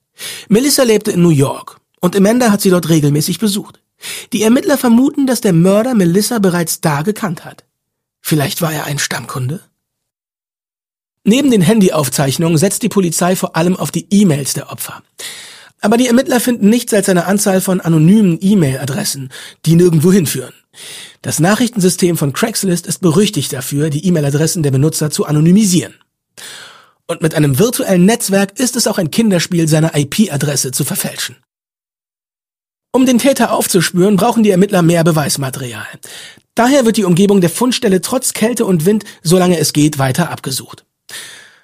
Melissa 0.49 0.83
lebte 0.83 1.13
in 1.13 1.23
New 1.23 1.31
York 1.31 1.81
und 2.01 2.15
Amanda 2.15 2.51
hat 2.51 2.61
sie 2.61 2.71
dort 2.71 2.89
regelmäßig 2.89 3.39
besucht. 3.39 3.81
Die 4.33 4.43
Ermittler 4.43 4.77
vermuten, 4.77 5.27
dass 5.27 5.41
der 5.41 5.53
Mörder 5.53 5.95
Melissa 5.95 6.39
bereits 6.39 6.81
da 6.81 7.03
gekannt 7.03 7.45
hat. 7.45 7.65
Vielleicht 8.21 8.61
war 8.61 8.73
er 8.73 8.85
ein 8.85 8.99
Stammkunde? 8.99 9.61
Neben 11.25 11.51
den 11.51 11.63
Handyaufzeichnungen 11.63 12.59
setzt 12.59 12.83
die 12.83 12.89
Polizei 12.89 13.37
vor 13.37 13.55
allem 13.55 13.77
auf 13.77 13.91
die 13.91 14.07
E-Mails 14.11 14.55
der 14.55 14.71
Opfer. 14.71 15.03
Aber 15.81 15.97
die 15.97 16.07
Ermittler 16.07 16.41
finden 16.41 16.69
nichts 16.69 16.93
als 16.95 17.09
eine 17.09 17.27
Anzahl 17.27 17.61
von 17.61 17.81
anonymen 17.81 18.39
E-Mail-Adressen, 18.41 19.31
die 19.67 19.75
nirgendwo 19.75 20.13
hinführen. 20.13 20.55
Das 21.23 21.39
Nachrichtensystem 21.39 22.17
von 22.17 22.33
Craigslist 22.33 22.87
ist 22.87 23.01
berüchtigt 23.01 23.53
dafür, 23.53 23.91
die 23.91 24.05
E-Mail-Adressen 24.07 24.63
der 24.63 24.71
Benutzer 24.71 25.11
zu 25.11 25.27
anonymisieren. 25.27 25.95
Und 27.07 27.23
mit 27.23 27.35
einem 27.35 27.59
virtuellen 27.59 28.05
Netzwerk 28.05 28.59
ist 28.59 28.75
es 28.75 28.87
auch 28.87 28.99
ein 28.99 29.11
Kinderspiel, 29.11 29.69
seine 29.69 29.93
IP-Adresse 29.95 30.71
zu 30.71 30.85
verfälschen. 30.85 31.37
Um 32.93 33.07
den 33.07 33.19
Täter 33.19 33.53
aufzuspüren, 33.53 34.17
brauchen 34.17 34.43
die 34.43 34.51
Ermittler 34.51 34.83
mehr 34.83 35.03
Beweismaterial. 35.05 35.87
Daher 36.55 36.85
wird 36.85 36.97
die 36.97 37.05
Umgebung 37.05 37.41
der 37.41 37.51
Fundstelle 37.51 38.03
trotz 38.03 38.35
Kälte 38.35 38.67
und 38.67 38.87
Wind, 38.87 39.05
solange 39.23 39.59
es 39.59 39.73
geht, 39.73 39.99
weiter 39.99 40.31
abgesucht. 40.31 40.85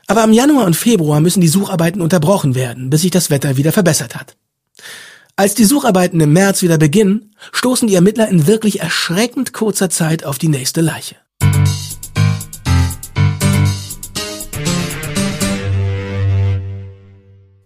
Aber 0.07 0.25
im 0.25 0.33
Januar 0.33 0.67
und 0.67 0.75
Februar 0.75 1.21
müssen 1.21 1.41
die 1.41 1.49
Sucharbeiten 1.49 2.01
unterbrochen 2.01 2.55
werden, 2.55 2.91
bis 2.91 3.03
sich 3.03 3.11
das 3.11 3.31
Wetter 3.31 3.57
wieder 3.57 3.73
verbessert 3.73 4.17
hat. 4.17 4.37
Als 5.37 5.55
die 5.55 5.65
Sucharbeiten 5.65 6.19
im 6.21 6.33
März 6.33 6.63
wieder 6.63 6.79
beginnen, 6.79 7.35
stoßen 7.53 7.87
die 7.87 7.95
Ermittler 7.95 8.29
in 8.29 8.47
wirklich 8.47 8.81
erschreckend 8.81 9.53
kurzer 9.53 9.91
Zeit 9.91 10.25
auf 10.25 10.39
die 10.39 10.49
nächste 10.49 10.81
Leiche. 10.81 11.17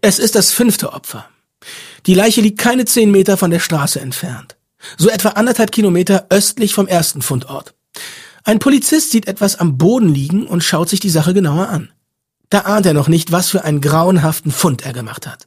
Es 0.03 0.19
ist 0.19 0.35
das 0.35 0.51
fünfte 0.53 0.93
Opfer. 0.93 1.29
Die 2.07 2.15
Leiche 2.15 2.41
liegt 2.41 2.59
keine 2.59 2.85
zehn 2.85 3.11
Meter 3.11 3.37
von 3.37 3.53
der 3.53 3.61
Straße 3.61 4.01
entfernt. 4.01 4.57
So 4.99 5.09
etwa 5.09 5.31
anderthalb 5.31 5.71
Kilometer 5.71 6.27
östlich 6.29 6.75
vom 6.75 6.89
ersten 6.89 7.23
Fundort. 7.23 7.73
Ein 8.45 8.59
Polizist 8.59 9.11
sieht 9.11 9.29
etwas 9.29 9.57
am 9.57 9.79
Boden 9.79 10.09
liegen 10.09 10.47
und 10.47 10.65
schaut 10.65 10.89
sich 10.89 11.01
die 11.01 11.11
Sache 11.11 11.33
genauer 11.33 11.69
an. 11.69 11.93
Da 12.51 12.61
ahnt 12.61 12.87
er 12.87 12.93
noch 12.93 13.09
nicht, 13.09 13.33
was 13.33 13.51
für 13.51 13.65
einen 13.65 13.81
grauenhaften 13.81 14.51
Fund 14.51 14.85
er 14.85 14.93
gemacht 14.93 15.27
hat. 15.27 15.47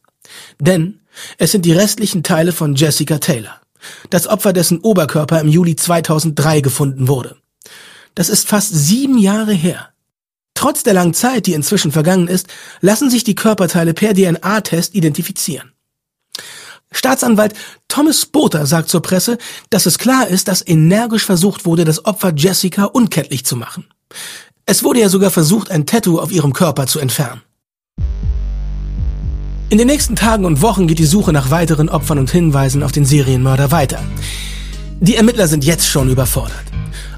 Denn 0.60 1.02
es 1.38 1.52
sind 1.52 1.66
die 1.66 1.74
restlichen 1.74 2.24
Teile 2.24 2.52
von 2.52 2.76
Jessica 2.76 3.20
Taylor, 3.20 3.62
das 4.10 4.28
Opfer, 4.28 4.54
dessen 4.54 4.80
Oberkörper 4.80 5.40
im 5.40 5.48
Juli 5.48 5.76
2003 5.76 6.62
gefunden 6.62 7.08
wurde. 7.08 7.36
Das 8.16 8.30
ist 8.30 8.48
fast 8.48 8.74
sieben 8.74 9.18
Jahre 9.18 9.54
her. 9.54 9.90
Trotz 10.54 10.84
der 10.84 10.94
langen 10.94 11.14
Zeit, 11.14 11.48
die 11.48 11.54
inzwischen 11.54 11.92
vergangen 11.92 12.30
ist, 12.30 12.48
lassen 12.80 13.10
sich 13.10 13.26
die 13.26 13.36
Körperteile 13.36 13.94
per 13.94 14.14
DNA-Test 14.14 14.96
identifizieren. 14.96 15.75
Staatsanwalt 16.96 17.54
Thomas 17.90 18.26
Botha 18.26 18.66
sagt 18.66 18.90
zur 18.90 19.02
Presse, 19.02 19.38
dass 19.70 19.86
es 19.86 20.00
klar 20.00 20.28
ist, 20.28 20.48
dass 20.48 20.66
energisch 20.66 21.26
versucht 21.26 21.66
wurde, 21.66 21.84
das 21.84 22.06
Opfer 22.06 22.34
Jessica 22.36 22.86
unkenntlich 22.86 23.46
zu 23.46 23.58
machen. 23.58 23.86
Es 24.66 24.84
wurde 24.84 25.02
ja 25.02 25.10
sogar 25.10 25.30
versucht, 25.30 25.70
ein 25.70 25.86
Tattoo 25.86 26.20
auf 26.20 26.32
ihrem 26.32 26.54
Körper 26.54 26.88
zu 26.88 27.00
entfernen. 27.00 27.42
In 29.70 29.78
den 29.78 29.88
nächsten 29.88 30.16
Tagen 30.16 30.46
und 30.46 30.62
Wochen 30.62 30.88
geht 30.88 31.00
die 31.00 31.06
Suche 31.06 31.34
nach 31.34 31.50
weiteren 31.50 31.90
Opfern 31.90 32.20
und 32.20 32.32
Hinweisen 32.32 32.82
auf 32.82 32.92
den 32.92 33.04
Serienmörder 33.04 33.72
weiter. 33.72 34.00
Die 35.02 35.16
Ermittler 35.16 35.48
sind 35.48 35.66
jetzt 35.66 35.88
schon 35.88 36.10
überfordert. 36.10 36.64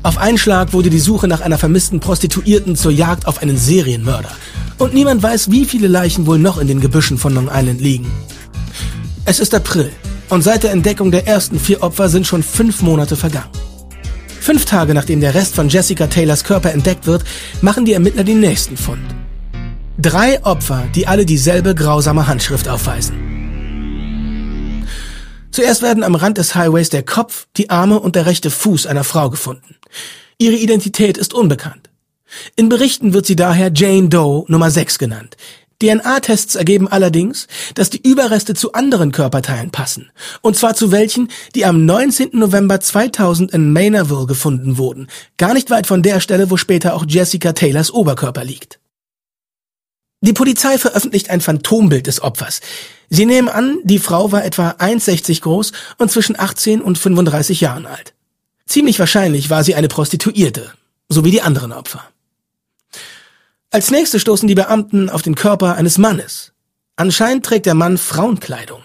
Auf 0.01 0.17
einen 0.17 0.37
Schlag 0.37 0.73
wurde 0.73 0.89
die 0.89 0.99
Suche 0.99 1.27
nach 1.27 1.41
einer 1.41 1.57
vermissten 1.57 1.99
Prostituierten 1.99 2.75
zur 2.75 2.91
Jagd 2.91 3.27
auf 3.27 3.41
einen 3.41 3.57
Serienmörder. 3.57 4.31
Und 4.77 4.93
niemand 4.93 5.21
weiß, 5.21 5.51
wie 5.51 5.65
viele 5.65 5.87
Leichen 5.87 6.25
wohl 6.25 6.39
noch 6.39 6.57
in 6.57 6.67
den 6.67 6.81
Gebüschen 6.81 7.17
von 7.17 7.33
Long 7.33 7.49
Island 7.53 7.81
liegen. 7.81 8.11
Es 9.29 9.41
ist 9.41 9.53
April 9.53 9.91
und 10.29 10.41
seit 10.41 10.63
der 10.63 10.71
Entdeckung 10.71 11.11
der 11.11 11.27
ersten 11.27 11.59
vier 11.59 11.83
Opfer 11.83 12.07
sind 12.07 12.25
schon 12.25 12.41
fünf 12.41 12.81
Monate 12.81 13.17
vergangen. 13.17 13.51
Fünf 14.39 14.63
Tage 14.63 14.93
nachdem 14.93 15.19
der 15.19 15.33
Rest 15.33 15.53
von 15.53 15.67
Jessica 15.67 16.07
Taylors 16.07 16.45
Körper 16.45 16.71
entdeckt 16.71 17.07
wird, 17.07 17.25
machen 17.59 17.83
die 17.83 17.91
Ermittler 17.91 18.23
den 18.23 18.39
nächsten 18.39 18.77
Fund. 18.77 19.03
Drei 19.97 20.41
Opfer, 20.45 20.87
die 20.95 21.07
alle 21.07 21.25
dieselbe 21.25 21.75
grausame 21.75 22.25
Handschrift 22.25 22.69
aufweisen. 22.69 23.17
Zuerst 25.51 25.81
werden 25.81 26.05
am 26.05 26.15
Rand 26.15 26.37
des 26.37 26.55
Highways 26.55 26.87
der 26.87 27.03
Kopf, 27.03 27.47
die 27.57 27.69
Arme 27.69 27.99
und 27.99 28.15
der 28.15 28.27
rechte 28.27 28.49
Fuß 28.49 28.85
einer 28.85 29.03
Frau 29.03 29.29
gefunden. 29.29 29.75
Ihre 30.37 30.55
Identität 30.55 31.17
ist 31.17 31.33
unbekannt. 31.33 31.89
In 32.55 32.69
Berichten 32.69 33.11
wird 33.11 33.25
sie 33.25 33.35
daher 33.35 33.71
Jane 33.75 34.07
Doe 34.07 34.45
Nummer 34.47 34.71
6 34.71 34.97
genannt. 34.97 35.35
DNA-Tests 35.81 36.55
ergeben 36.55 36.87
allerdings, 36.87 37.47
dass 37.75 37.89
die 37.89 38.01
Überreste 38.01 38.55
zu 38.55 38.73
anderen 38.73 39.11
Körperteilen 39.11 39.69
passen. 39.69 40.11
Und 40.41 40.55
zwar 40.55 40.73
zu 40.75 40.91
welchen, 40.91 41.29
die 41.53 41.65
am 41.65 41.85
19. 41.85 42.29
November 42.33 42.79
2000 42.79 43.51
in 43.51 43.71
Maynardville 43.73 44.25
gefunden 44.25 44.77
wurden. 44.77 45.07
Gar 45.37 45.53
nicht 45.53 45.69
weit 45.69 45.85
von 45.85 46.01
der 46.01 46.19
Stelle, 46.19 46.49
wo 46.49 46.57
später 46.57 46.95
auch 46.95 47.05
Jessica 47.07 47.53
Taylors 47.53 47.91
Oberkörper 47.91 48.43
liegt. 48.43 48.79
Die 50.21 50.33
Polizei 50.33 50.79
veröffentlicht 50.79 51.29
ein 51.29 51.41
Phantombild 51.41 52.07
des 52.07 52.23
Opfers. 52.23 52.61
Sie 53.09 53.27
nehmen 53.27 53.47
an, 53.47 53.77
die 53.83 53.99
Frau 53.99 54.31
war 54.31 54.43
etwa 54.43 54.71
1,60 54.71 55.41
groß 55.41 55.71
und 55.99 56.11
zwischen 56.11 56.37
18 56.37 56.81
und 56.81 56.97
35 56.97 57.61
Jahren 57.61 57.85
alt. 57.85 58.13
Ziemlich 58.65 58.97
wahrscheinlich 58.97 59.49
war 59.51 59.63
sie 59.63 59.75
eine 59.75 59.87
Prostituierte, 59.87 60.73
so 61.07 61.23
wie 61.23 61.31
die 61.31 61.43
anderen 61.43 61.71
Opfer. 61.71 62.03
Als 63.69 63.91
nächstes 63.91 64.21
stoßen 64.21 64.47
die 64.47 64.55
Beamten 64.55 65.09
auf 65.09 65.21
den 65.21 65.35
Körper 65.35 65.75
eines 65.75 65.97
Mannes. 65.97 66.53
Anscheinend 66.95 67.45
trägt 67.45 67.65
der 67.65 67.73
Mann 67.73 67.97
Frauenkleidung. 67.97 68.81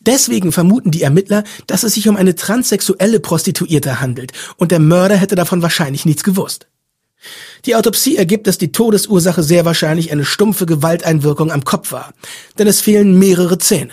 Deswegen 0.00 0.52
vermuten 0.52 0.90
die 0.90 1.02
Ermittler, 1.02 1.42
dass 1.66 1.84
es 1.84 1.94
sich 1.94 2.08
um 2.08 2.16
eine 2.16 2.34
transsexuelle 2.34 3.20
Prostituierte 3.20 4.00
handelt 4.00 4.32
und 4.56 4.72
der 4.72 4.78
Mörder 4.78 5.16
hätte 5.16 5.34
davon 5.34 5.62
wahrscheinlich 5.62 6.04
nichts 6.04 6.22
gewusst. 6.22 6.68
Die 7.64 7.76
Autopsie 7.76 8.16
ergibt, 8.16 8.46
dass 8.46 8.58
die 8.58 8.72
Todesursache 8.72 9.42
sehr 9.42 9.64
wahrscheinlich 9.64 10.12
eine 10.12 10.24
stumpfe 10.24 10.64
Gewalteinwirkung 10.64 11.50
am 11.50 11.64
Kopf 11.64 11.92
war, 11.92 12.12
denn 12.58 12.66
es 12.66 12.80
fehlen 12.80 13.18
mehrere 13.18 13.58
Zähne. 13.58 13.92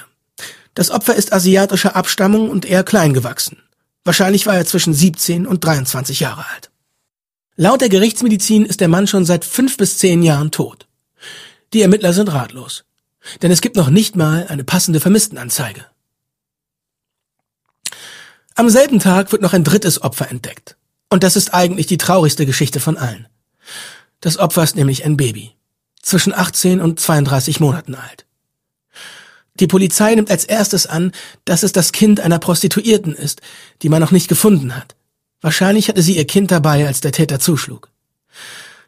Das 0.73 0.91
Opfer 0.91 1.15
ist 1.15 1.33
asiatischer 1.33 1.95
Abstammung 1.95 2.49
und 2.49 2.65
eher 2.65 2.83
klein 2.83 3.13
gewachsen. 3.13 3.57
Wahrscheinlich 4.05 4.45
war 4.45 4.55
er 4.55 4.65
zwischen 4.65 4.93
17 4.93 5.45
und 5.45 5.65
23 5.65 6.19
Jahre 6.19 6.45
alt. 6.53 6.69
Laut 7.59 7.81
der 7.81 7.89
Gerichtsmedizin 7.89 8.65
ist 8.65 8.81
der 8.81 8.87
Mann 8.87 9.07
schon 9.07 9.25
seit 9.25 9.43
fünf 9.43 9.77
bis 9.77 9.97
zehn 9.97 10.21
Jahren 10.21 10.51
tot. 10.51 10.87
Die 11.73 11.81
Ermittler 11.81 12.13
sind 12.13 12.31
ratlos, 12.31 12.85
denn 13.41 13.51
es 13.51 13.61
gibt 13.61 13.75
noch 13.75 13.89
nicht 13.89 14.15
mal 14.15 14.45
eine 14.47 14.63
passende 14.63 14.99
Vermisstenanzeige. 14.99 15.83
Am 18.53 18.69
selben 18.69 18.99
Tag 18.99 19.31
wird 19.31 19.41
noch 19.41 19.53
ein 19.53 19.63
drittes 19.63 20.03
Opfer 20.03 20.29
entdeckt. 20.29 20.77
Und 21.09 21.23
das 21.23 21.35
ist 21.35 21.53
eigentlich 21.53 21.87
die 21.87 21.97
traurigste 21.97 22.45
Geschichte 22.45 22.79
von 22.79 22.95
allen. 22.95 23.27
Das 24.21 24.37
Opfer 24.37 24.63
ist 24.63 24.75
nämlich 24.75 25.03
ein 25.03 25.17
Baby. 25.17 25.53
Zwischen 26.01 26.33
18 26.33 26.79
und 26.79 26.99
32 26.99 27.59
Monaten 27.59 27.95
alt. 27.95 28.25
Die 29.59 29.67
Polizei 29.67 30.13
nimmt 30.13 30.29
als 30.29 30.45
erstes 30.45 30.85
an, 30.85 31.11
dass 31.45 31.63
es 31.63 31.71
das 31.71 31.91
Kind 31.91 32.19
einer 32.19 32.37
Prostituierten 32.37 33.15
ist, 33.15 33.41
die 33.81 33.89
man 33.89 34.01
noch 34.01 34.11
nicht 34.11 34.27
gefunden 34.27 34.75
hat. 34.75 34.95
Wahrscheinlich 35.41 35.87
hatte 35.87 36.01
sie 36.01 36.17
ihr 36.17 36.25
Kind 36.25 36.51
dabei, 36.51 36.87
als 36.87 37.01
der 37.01 37.11
Täter 37.11 37.39
zuschlug. 37.39 37.89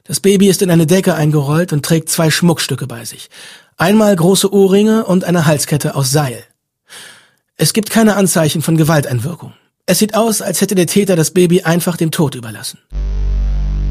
Das 0.04 0.20
Baby 0.20 0.48
ist 0.48 0.64
in 0.64 0.72
eine 0.72 0.88
Decke 0.88 1.14
eingerollt 1.14 1.72
und 1.72 1.86
trägt 1.86 2.10
zwei 2.10 2.32
Schmuckstücke 2.32 2.88
bei 2.88 3.06
sich. 3.06 3.30
Einmal 3.78 4.16
große 4.16 4.52
Ohrringe 4.52 5.06
und 5.06 5.24
eine 5.24 5.46
Halskette 5.46 5.96
aus 5.96 6.12
Seil. 6.12 6.44
Es 7.56 7.74
gibt 7.74 7.92
keine 7.92 8.16
Anzeichen 8.16 8.62
von 8.62 8.78
Gewalteinwirkung. 8.78 9.54
Es 9.86 10.00
sieht 10.00 10.16
aus, 10.16 10.42
als 10.42 10.62
hätte 10.62 10.76
der 10.76 10.88
Täter 10.88 11.16
das 11.16 11.32
Baby 11.32 11.62
einfach 11.62 11.98
dem 11.98 12.10
Tod 12.10 12.36
überlassen. 12.36 12.80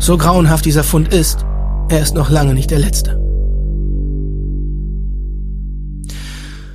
So 0.01 0.17
grauenhaft 0.17 0.65
dieser 0.65 0.85
Fund 0.85 1.13
ist, 1.13 1.45
er 1.89 2.01
ist 2.01 2.15
noch 2.15 2.31
lange 2.31 2.55
nicht 2.55 2.71
der 2.71 2.79
letzte. 2.79 3.17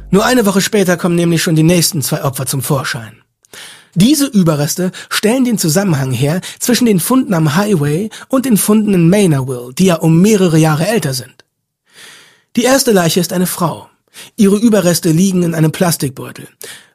Nur 0.10 0.26
eine 0.26 0.46
Woche 0.46 0.62
später 0.62 0.96
kommen 0.96 1.16
nämlich 1.16 1.42
schon 1.42 1.56
die 1.56 1.64
nächsten 1.64 2.02
zwei 2.02 2.24
Opfer 2.24 2.46
zum 2.46 2.62
Vorschein. 2.62 3.23
Diese 3.96 4.26
Überreste 4.26 4.92
stellen 5.10 5.46
den 5.46 5.58
Zusammenhang 5.58 6.12
her 6.12 6.42
zwischen 6.60 6.86
den 6.86 7.00
Funden 7.00 7.34
am 7.34 7.56
Highway 7.56 8.10
und 8.28 8.46
den 8.46 8.58
Funden 8.58 8.94
in 8.94 9.10
Maynardville, 9.10 9.74
die 9.74 9.86
ja 9.86 9.96
um 9.96 10.22
mehrere 10.22 10.58
Jahre 10.58 10.88
älter 10.88 11.14
sind. 11.14 11.46
Die 12.56 12.64
erste 12.64 12.92
Leiche 12.92 13.20
ist 13.20 13.34
eine 13.34 13.48
Frau. 13.48 13.90
Ihre 14.36 14.58
Überreste 14.58 15.12
liegen 15.12 15.44
in 15.44 15.56
einem 15.56 15.72
Plastikbeutel. 15.72 16.48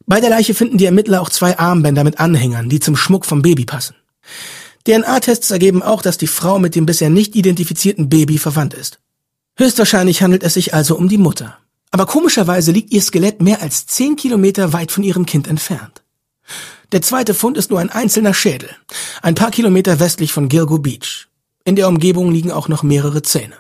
Bei 0.07 0.21
der 0.21 0.31
Leiche 0.31 0.55
finden 0.55 0.79
die 0.79 0.87
Ermittler 0.87 1.21
auch 1.21 1.31
zwei 1.31 1.59
Armbänder 1.59 2.05
mit 2.05 2.19
Anhängern, 2.19 2.69
die 2.69 2.81
zum 2.81 2.97
Schmuck 2.97 3.27
vom 3.27 3.43
Baby 3.43 3.65
passen. 3.65 3.95
DNA-Tests 4.87 5.51
ergeben 5.51 5.83
auch, 5.83 6.01
dass 6.01 6.17
die 6.17 6.27
Frau 6.27 6.59
mit 6.59 6.75
dem 6.75 6.87
bisher 6.87 7.11
nicht 7.11 7.37
identifizierten 7.37 8.09
Baby 8.09 8.39
verwandt 8.39 8.75
ist. 8.75 9.01
Höchstwahrscheinlich 9.57 10.23
handelt 10.23 10.43
es 10.45 10.55
sich 10.55 10.73
also 10.73 10.97
um 10.97 11.09
die 11.09 11.19
Mutter. 11.19 11.59
Aber 11.91 12.07
komischerweise 12.07 12.73
liegt 12.73 12.93
ihr 12.93 13.03
Skelett 13.03 13.43
mehr 13.43 13.61
als 13.61 13.87
zehn 13.87 14.17
Kilometer 14.17 14.73
weit 14.73 14.93
von 14.93 15.03
ihrem 15.03 15.27
Kind 15.27 15.49
entfernt. 15.49 16.03
Der 16.93 17.03
zweite 17.03 17.35
Fund 17.35 17.59
ist 17.59 17.71
nur 17.71 17.81
ein 17.81 17.91
einzelner 17.91 18.33
Schädel, 18.33 18.71
ein 19.21 19.35
paar 19.35 19.51
Kilometer 19.51 20.01
westlich 20.01 20.33
von 20.33 20.49
Gilgo 20.49 20.79
Beach. 20.79 21.29
In 21.65 21.77
der 21.77 21.87
Umgebung 21.87 22.33
liegen 22.33 22.51
auch 22.51 22.69
noch 22.69 22.83
mehrere 22.83 23.21
Zähne. 23.21 23.57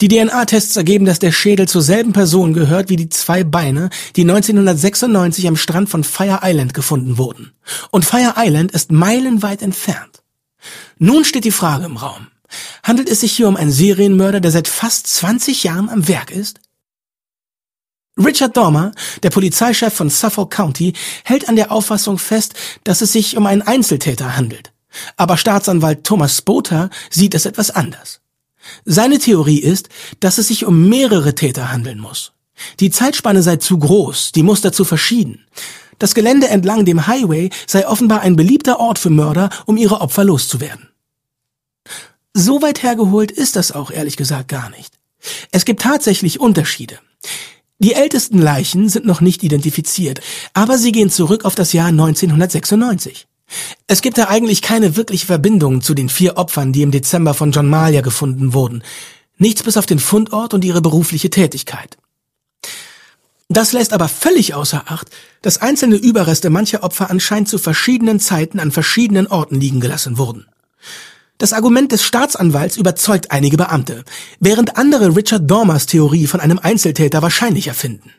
Die 0.00 0.08
DNA-Tests 0.08 0.76
ergeben, 0.76 1.04
dass 1.06 1.20
der 1.20 1.30
Schädel 1.30 1.68
zur 1.68 1.82
selben 1.82 2.12
Person 2.12 2.52
gehört 2.52 2.90
wie 2.90 2.96
die 2.96 3.08
zwei 3.08 3.44
Beine, 3.44 3.88
die 4.16 4.22
1996 4.22 5.46
am 5.46 5.56
Strand 5.56 5.88
von 5.88 6.02
Fire 6.02 6.40
Island 6.42 6.74
gefunden 6.74 7.18
wurden. 7.18 7.52
Und 7.92 8.04
Fire 8.04 8.34
Island 8.36 8.72
ist 8.72 8.90
meilenweit 8.90 9.62
entfernt. 9.62 10.22
Nun 10.98 11.24
steht 11.24 11.44
die 11.44 11.52
Frage 11.52 11.86
im 11.86 11.96
Raum. 11.96 12.26
Handelt 12.82 13.08
es 13.08 13.20
sich 13.20 13.32
hier 13.32 13.48
um 13.48 13.56
einen 13.56 13.72
Serienmörder, 13.72 14.40
der 14.40 14.50
seit 14.50 14.66
fast 14.66 15.06
20 15.06 15.62
Jahren 15.62 15.88
am 15.88 16.08
Werk 16.08 16.30
ist? 16.32 16.58
Richard 18.18 18.56
Dormer, 18.56 18.92
der 19.22 19.30
Polizeichef 19.30 19.92
von 19.92 20.08
Suffolk 20.08 20.50
County, 20.50 20.94
hält 21.22 21.48
an 21.48 21.56
der 21.56 21.70
Auffassung 21.70 22.18
fest, 22.18 22.54
dass 22.84 23.02
es 23.02 23.12
sich 23.12 23.36
um 23.36 23.46
einen 23.46 23.62
Einzeltäter 23.62 24.36
handelt. 24.36 24.72
Aber 25.16 25.36
Staatsanwalt 25.36 26.04
Thomas 26.04 26.38
Spota 26.38 26.88
sieht 27.10 27.34
es 27.34 27.44
etwas 27.44 27.70
anders. 27.70 28.20
Seine 28.84 29.18
Theorie 29.18 29.58
ist, 29.58 29.90
dass 30.20 30.38
es 30.38 30.48
sich 30.48 30.64
um 30.64 30.88
mehrere 30.88 31.34
Täter 31.34 31.70
handeln 31.70 31.98
muss. 31.98 32.32
Die 32.80 32.90
Zeitspanne 32.90 33.42
sei 33.42 33.56
zu 33.56 33.78
groß, 33.78 34.32
die 34.32 34.42
Muster 34.42 34.72
zu 34.72 34.84
verschieden. 34.84 35.44
Das 35.98 36.14
Gelände 36.14 36.48
entlang 36.48 36.86
dem 36.86 37.06
Highway 37.06 37.50
sei 37.66 37.86
offenbar 37.86 38.20
ein 38.20 38.36
beliebter 38.36 38.80
Ort 38.80 38.98
für 38.98 39.10
Mörder, 39.10 39.50
um 39.66 39.76
ihre 39.76 40.00
Opfer 40.00 40.24
loszuwerden. 40.24 40.88
So 42.32 42.62
weit 42.62 42.82
hergeholt 42.82 43.30
ist 43.30 43.56
das 43.56 43.72
auch 43.72 43.90
ehrlich 43.90 44.16
gesagt 44.16 44.48
gar 44.48 44.70
nicht. 44.70 44.94
Es 45.52 45.64
gibt 45.64 45.82
tatsächlich 45.82 46.40
Unterschiede. 46.40 46.98
Die 47.78 47.92
ältesten 47.92 48.38
Leichen 48.38 48.88
sind 48.88 49.04
noch 49.04 49.20
nicht 49.20 49.42
identifiziert, 49.42 50.20
aber 50.54 50.78
sie 50.78 50.92
gehen 50.92 51.10
zurück 51.10 51.44
auf 51.44 51.54
das 51.54 51.72
Jahr 51.72 51.88
1996. 51.88 53.26
Es 53.86 54.02
gibt 54.02 54.18
da 54.18 54.28
eigentlich 54.28 54.62
keine 54.62 54.96
wirkliche 54.96 55.26
Verbindung 55.26 55.82
zu 55.82 55.94
den 55.94 56.08
vier 56.08 56.36
Opfern, 56.36 56.72
die 56.72 56.82
im 56.82 56.90
Dezember 56.90 57.34
von 57.34 57.52
John 57.52 57.68
Malia 57.68 58.00
gefunden 58.00 58.54
wurden. 58.54 58.82
Nichts 59.38 59.62
bis 59.62 59.76
auf 59.76 59.86
den 59.86 59.98
Fundort 59.98 60.54
und 60.54 60.64
ihre 60.64 60.80
berufliche 60.80 61.30
Tätigkeit. 61.30 61.98
Das 63.48 63.72
lässt 63.72 63.92
aber 63.92 64.08
völlig 64.08 64.54
außer 64.54 64.84
Acht, 64.86 65.10
dass 65.42 65.58
einzelne 65.58 65.96
Überreste 65.96 66.50
mancher 66.50 66.82
Opfer 66.82 67.10
anscheinend 67.10 67.48
zu 67.48 67.58
verschiedenen 67.58 68.18
Zeiten 68.18 68.58
an 68.58 68.72
verschiedenen 68.72 69.28
Orten 69.28 69.60
liegen 69.60 69.80
gelassen 69.80 70.18
wurden. 70.18 70.46
Das 71.38 71.52
Argument 71.52 71.92
des 71.92 72.02
Staatsanwalts 72.02 72.76
überzeugt 72.76 73.30
einige 73.30 73.56
Beamte, 73.56 74.04
während 74.40 74.78
andere 74.78 75.14
Richard 75.14 75.50
Dormers 75.50 75.86
Theorie 75.86 76.26
von 76.26 76.40
einem 76.40 76.58
Einzeltäter 76.58 77.20
wahrscheinlicher 77.20 77.74
finden. 77.74 78.12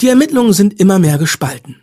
Die 0.00 0.08
Ermittlungen 0.08 0.52
sind 0.52 0.78
immer 0.78 0.98
mehr 0.98 1.16
gespalten. 1.16 1.76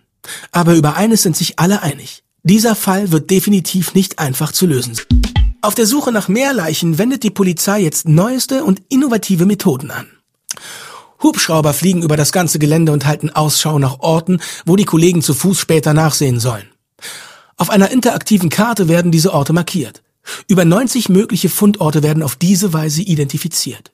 Aber 0.51 0.75
über 0.75 0.95
eines 0.95 1.23
sind 1.23 1.35
sich 1.35 1.57
alle 1.57 1.81
einig. 1.81 2.23
Dieser 2.43 2.75
Fall 2.75 3.11
wird 3.11 3.31
definitiv 3.31 3.93
nicht 3.93 4.19
einfach 4.19 4.51
zu 4.51 4.67
lösen. 4.67 4.99
Auf 5.61 5.75
der 5.75 5.87
Suche 5.87 6.11
nach 6.11 6.27
mehr 6.27 6.53
Leichen 6.53 6.97
wendet 6.97 7.23
die 7.23 7.31
Polizei 7.31 7.81
jetzt 7.81 8.07
neueste 8.07 8.63
und 8.63 8.81
innovative 8.89 9.45
Methoden 9.45 9.91
an. 9.91 10.07
Hubschrauber 11.21 11.73
fliegen 11.73 12.01
über 12.01 12.15
das 12.15 12.31
ganze 12.31 12.59
Gelände 12.59 12.91
und 12.91 13.05
halten 13.05 13.29
Ausschau 13.29 13.77
nach 13.79 13.99
Orten, 13.99 14.39
wo 14.65 14.75
die 14.75 14.85
Kollegen 14.85 15.21
zu 15.21 15.33
Fuß 15.33 15.59
später 15.59 15.93
nachsehen 15.93 16.39
sollen. 16.39 16.69
Auf 17.57 17.69
einer 17.69 17.91
interaktiven 17.91 18.49
Karte 18.49 18.87
werden 18.87 19.11
diese 19.11 19.33
Orte 19.33 19.51
markiert. 19.51 20.01
Über 20.47 20.65
90 20.65 21.09
mögliche 21.09 21.49
Fundorte 21.49 22.03
werden 22.03 22.23
auf 22.23 22.35
diese 22.35 22.73
Weise 22.73 23.01
identifiziert. 23.01 23.91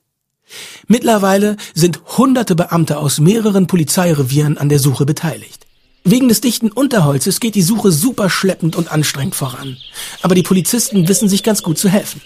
Mittlerweile 0.86 1.56
sind 1.74 2.00
hunderte 2.16 2.54
Beamte 2.54 2.98
aus 2.98 3.18
mehreren 3.18 3.66
Polizeirevieren 3.66 4.58
an 4.58 4.68
der 4.68 4.78
Suche 4.78 5.04
beteiligt. 5.04 5.66
Wegen 6.04 6.28
des 6.28 6.40
dichten 6.40 6.70
Unterholzes 6.70 7.40
geht 7.40 7.56
die 7.56 7.62
Suche 7.62 7.90
super 7.90 8.30
schleppend 8.30 8.76
und 8.76 8.92
anstrengend 8.92 9.34
voran. 9.34 9.76
Aber 10.22 10.36
die 10.36 10.44
Polizisten 10.44 11.08
wissen 11.08 11.28
sich 11.28 11.42
ganz 11.42 11.64
gut 11.64 11.78
zu 11.78 11.88
helfen. 11.88 12.20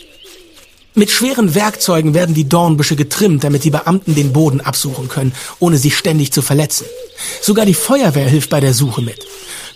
Mit 0.94 1.10
schweren 1.10 1.54
Werkzeugen 1.54 2.12
werden 2.14 2.34
die 2.34 2.48
Dornbüsche 2.48 2.96
getrimmt, 2.96 3.44
damit 3.44 3.64
die 3.64 3.70
Beamten 3.70 4.14
den 4.14 4.32
Boden 4.32 4.60
absuchen 4.60 5.08
können, 5.08 5.32
ohne 5.60 5.78
sich 5.78 5.96
ständig 5.96 6.32
zu 6.32 6.42
verletzen. 6.42 6.84
Sogar 7.40 7.64
die 7.64 7.74
Feuerwehr 7.74 8.28
hilft 8.28 8.50
bei 8.50 8.60
der 8.60 8.74
Suche 8.74 9.00
mit. 9.00 9.24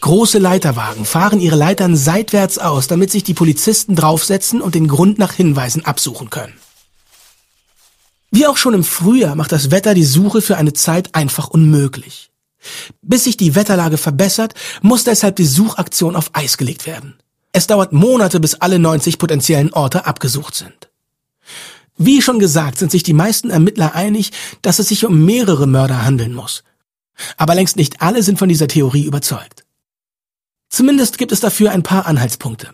Große 0.05 0.37
Leiterwagen 0.37 1.07
fahren 1.07 1.41
ihre 1.41 1.57
Leitern 1.57 1.97
seitwärts 1.97 2.59
aus, 2.59 2.89
damit 2.89 3.11
sich 3.11 3.25
die 3.25 3.33
Polizisten 3.33 3.97
draufsetzen 3.97 4.61
und 4.61 4.75
den 4.75 4.87
Grund 4.87 5.19
nach 5.19 5.33
Hinweisen 5.33 5.83
absuchen 5.87 6.29
können. 6.29 6.53
Wie 8.31 8.47
auch 8.47 8.59
schon 8.59 8.75
im 8.75 8.85
Frühjahr 8.85 9.35
macht 9.35 9.51
das 9.51 9.71
Wetter 9.71 9.95
die 9.95 10.05
Suche 10.05 10.43
für 10.43 10.59
eine 10.59 10.75
Zeit 10.75 11.15
einfach 11.15 11.49
unmöglich. 11.49 12.31
Bis 13.01 13.25
sich 13.25 13.39
die 13.39 13.55
Wetterlage 13.55 13.97
verbessert, 13.97 14.53
muss 14.83 15.05
deshalb 15.05 15.37
die 15.37 15.47
Suchaktion 15.47 16.17
auf 16.17 16.29
Eis 16.35 16.59
gelegt 16.59 16.87
werden. 16.87 17.15
Es 17.53 17.67
dauert 17.67 17.95
Monate, 17.95 18.41
bis 18.41 18.57
alle 18.57 18.79
90 18.79 19.17
potenziellen 19.17 19.73
Orte 19.73 20.05
abgesucht 20.05 20.55
sind. 20.55 20.91
Wie 21.97 22.21
schon 22.21 22.39
gesagt, 22.39 22.77
sind 22.79 22.91
sich 22.91 23.05
die 23.05 23.15
meisten 23.15 23.49
Ermittler 23.49 23.95
einig, 23.95 24.33
dass 24.61 24.81
es 24.81 24.89
sich 24.89 25.07
um 25.07 25.25
mehrere 25.25 25.67
Mörder 25.67 26.05
handeln 26.05 26.35
muss. 26.35 26.63
Aber 27.39 27.55
längst 27.55 27.77
nicht 27.77 28.03
alle 28.03 28.23
sind 28.23 28.39
von 28.39 28.51
dieser 28.51 28.69
Theorie 28.69 29.05
überzeugt. 29.05 29.64
Zumindest 30.69 31.19
gibt 31.19 31.33
es 31.33 31.41
dafür 31.41 31.71
ein 31.71 31.83
paar 31.83 32.07
Anhaltspunkte. 32.07 32.71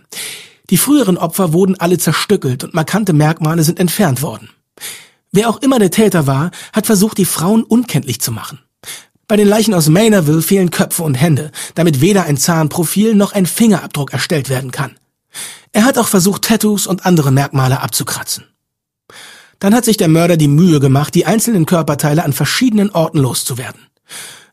Die 0.71 0.77
früheren 0.77 1.19
Opfer 1.19 1.53
wurden 1.53 1.79
alle 1.79 1.99
zerstückelt 1.99 2.65
und 2.65 2.75
markante 2.75 3.13
Merkmale 3.13 3.63
sind 3.63 3.81
entfernt 3.81 4.23
worden. 4.23 4.51
Wer 5.33 5.49
auch 5.49 5.59
immer 5.59 5.79
der 5.79 5.91
Täter 5.91 6.27
war, 6.27 6.51
hat 6.73 6.87
versucht, 6.87 7.19
die 7.19 7.25
Frauen 7.25 7.63
unkenntlich 7.63 8.21
zu 8.21 8.33
machen. 8.33 8.61
Bei 9.29 9.37
den 9.37 9.47
Leichen 9.47 9.75
aus 9.75 9.89
Maynardville 9.89 10.43
fehlen 10.43 10.71
Köpfe 10.71 11.05
und 11.05 11.15
Hände, 11.15 11.53
damit 11.75 12.01
weder 12.01 12.25
ein 12.25 12.37
Zahnprofil 12.37 13.15
noch 13.15 13.33
ein 13.33 13.47
Fingerabdruck 13.47 14.13
erstellt 14.13 14.49
werden 14.49 14.73
kann. 14.73 14.97
Er 15.73 15.85
hat 15.85 15.99
auch 15.99 16.09
versucht, 16.09 16.43
Tattoos 16.43 16.89
und 16.89 17.07
andere 17.07 17.31
Merkmale 17.31 17.81
abzukratzen. 17.81 18.45
Dann 19.61 19.75
hat 19.75 19.85
sich 19.85 19.97
der 19.97 20.09
Mörder 20.09 20.37
die 20.37 20.49
Mühe 20.49 20.81
gemacht, 20.81 21.15
die 21.15 21.27
einzelnen 21.27 21.67
Körperteile 21.67 22.25
an 22.25 22.33
verschiedenen 22.33 22.91
Orten 22.91 23.19
loszuwerden. 23.19 23.81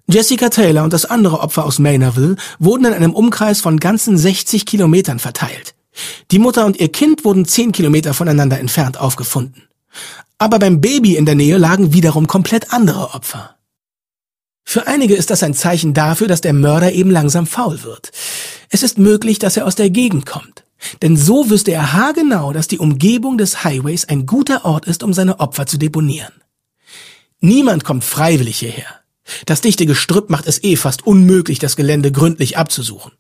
Jessica 0.09 0.47
Taylor 0.47 0.85
und 0.85 0.93
das 0.93 1.03
andere 1.03 1.41
Opfer 1.41 1.65
aus 1.65 1.79
Maynardville 1.79 2.37
wurden 2.59 2.85
in 2.85 2.93
einem 2.93 3.13
Umkreis 3.13 3.59
von 3.59 3.77
ganzen 3.77 4.17
60 4.17 4.65
Kilometern 4.65 5.19
verteilt. 5.19 5.75
Die 6.31 6.39
Mutter 6.39 6.65
und 6.65 6.79
ihr 6.79 6.89
Kind 6.89 7.25
wurden 7.25 7.43
10 7.43 7.73
Kilometer 7.73 8.13
voneinander 8.13 8.57
entfernt 8.57 8.97
aufgefunden. 8.97 9.63
Aber 10.37 10.59
beim 10.59 10.79
Baby 10.79 11.17
in 11.17 11.25
der 11.25 11.35
Nähe 11.35 11.57
lagen 11.57 11.91
wiederum 11.91 12.27
komplett 12.27 12.71
andere 12.71 13.13
Opfer. 13.13 13.55
Für 14.63 14.87
einige 14.87 15.15
ist 15.15 15.29
das 15.29 15.43
ein 15.43 15.53
Zeichen 15.53 15.93
dafür, 15.93 16.27
dass 16.27 16.41
der 16.41 16.53
Mörder 16.53 16.93
eben 16.93 17.11
langsam 17.11 17.45
faul 17.45 17.83
wird. 17.83 18.11
Es 18.69 18.83
ist 18.83 18.97
möglich, 18.97 19.39
dass 19.39 19.57
er 19.57 19.65
aus 19.65 19.75
der 19.75 19.89
Gegend 19.89 20.25
kommt. 20.25 20.63
Denn 21.01 21.17
so 21.17 21.49
wüsste 21.49 21.71
er 21.71 21.91
haargenau, 21.93 22.53
dass 22.53 22.67
die 22.67 22.79
Umgebung 22.79 23.37
des 23.37 23.65
Highways 23.65 24.05
ein 24.05 24.25
guter 24.25 24.63
Ort 24.63 24.85
ist, 24.85 25.03
um 25.03 25.13
seine 25.13 25.41
Opfer 25.41 25.65
zu 25.65 25.77
deponieren. 25.77 26.33
Niemand 27.41 27.83
kommt 27.83 28.05
freiwillig 28.05 28.59
hierher. 28.59 29.01
Das 29.45 29.61
dichte 29.61 29.85
Gestrüpp 29.85 30.29
macht 30.29 30.47
es 30.47 30.63
eh 30.63 30.75
fast 30.75 31.05
unmöglich, 31.05 31.59
das 31.59 31.75
Gelände 31.75 32.11
gründlich 32.11 32.57
abzusuchen. 32.57 33.11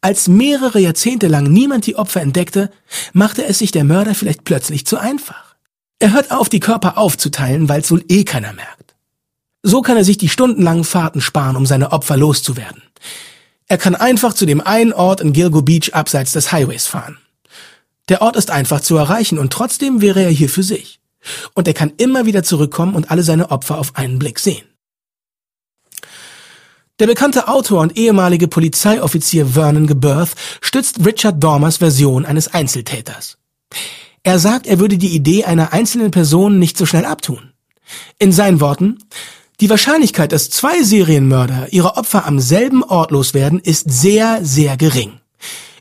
Als 0.00 0.28
mehrere 0.28 0.78
Jahrzehnte 0.78 1.26
lang 1.26 1.50
niemand 1.52 1.86
die 1.86 1.96
Opfer 1.96 2.20
entdeckte, 2.20 2.70
machte 3.12 3.44
es 3.44 3.58
sich 3.58 3.72
der 3.72 3.84
Mörder 3.84 4.14
vielleicht 4.14 4.44
plötzlich 4.44 4.86
zu 4.86 4.96
einfach. 4.96 5.56
Er 5.98 6.12
hört 6.12 6.30
auf, 6.30 6.48
die 6.48 6.60
Körper 6.60 6.96
aufzuteilen, 6.96 7.68
weil 7.68 7.80
es 7.80 7.90
wohl 7.90 8.04
eh 8.08 8.22
keiner 8.24 8.52
merkt. 8.52 8.94
So 9.64 9.82
kann 9.82 9.96
er 9.96 10.04
sich 10.04 10.16
die 10.16 10.28
stundenlangen 10.28 10.84
Fahrten 10.84 11.20
sparen, 11.20 11.56
um 11.56 11.66
seine 11.66 11.90
Opfer 11.90 12.16
loszuwerden. 12.16 12.82
Er 13.66 13.76
kann 13.76 13.96
einfach 13.96 14.34
zu 14.34 14.46
dem 14.46 14.60
einen 14.60 14.92
Ort 14.92 15.20
in 15.20 15.32
Gilgo 15.32 15.62
Beach 15.62 15.92
abseits 15.94 16.32
des 16.32 16.52
Highways 16.52 16.86
fahren. 16.86 17.18
Der 18.08 18.22
Ort 18.22 18.36
ist 18.36 18.50
einfach 18.50 18.80
zu 18.80 18.96
erreichen 18.96 19.38
und 19.38 19.52
trotzdem 19.52 20.00
wäre 20.00 20.22
er 20.22 20.30
hier 20.30 20.48
für 20.48 20.62
sich. 20.62 21.00
Und 21.54 21.66
er 21.66 21.74
kann 21.74 21.92
immer 21.96 22.24
wieder 22.24 22.44
zurückkommen 22.44 22.94
und 22.94 23.10
alle 23.10 23.24
seine 23.24 23.50
Opfer 23.50 23.78
auf 23.78 23.96
einen 23.96 24.18
Blick 24.20 24.38
sehen. 24.38 24.64
Der 26.98 27.06
bekannte 27.06 27.46
Autor 27.46 27.80
und 27.82 27.96
ehemalige 27.96 28.48
Polizeioffizier 28.48 29.46
Vernon 29.46 29.86
Gebirth 29.86 30.34
stützt 30.60 31.04
Richard 31.06 31.42
Dormers 31.42 31.76
Version 31.76 32.26
eines 32.26 32.48
Einzeltäters. 32.48 33.38
Er 34.24 34.40
sagt, 34.40 34.66
er 34.66 34.80
würde 34.80 34.98
die 34.98 35.14
Idee 35.14 35.44
einer 35.44 35.72
einzelnen 35.72 36.10
Person 36.10 36.58
nicht 36.58 36.76
so 36.76 36.86
schnell 36.86 37.04
abtun. 37.04 37.52
In 38.18 38.32
seinen 38.32 38.60
Worten, 38.60 38.98
die 39.60 39.70
Wahrscheinlichkeit, 39.70 40.32
dass 40.32 40.50
zwei 40.50 40.82
Serienmörder 40.82 41.68
ihre 41.72 41.96
Opfer 41.96 42.26
am 42.26 42.40
selben 42.40 42.82
Ort 42.82 43.12
loswerden, 43.12 43.60
ist 43.60 43.88
sehr, 43.88 44.40
sehr 44.44 44.76
gering. 44.76 45.20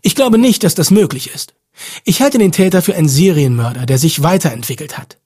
Ich 0.04 0.14
glaube 0.14 0.38
nicht, 0.38 0.64
dass 0.64 0.76
das 0.76 0.92
möglich 0.92 1.32
ist. 1.34 1.56
Ich 2.04 2.22
halte 2.22 2.38
den 2.38 2.52
Täter 2.52 2.84
für 2.84 2.96
einen 2.96 3.10
Serienmörder, 3.10 3.88
der 3.88 3.98
sich 3.98 4.22
weiterentwickelt 4.22 4.98
hat. 4.98 5.18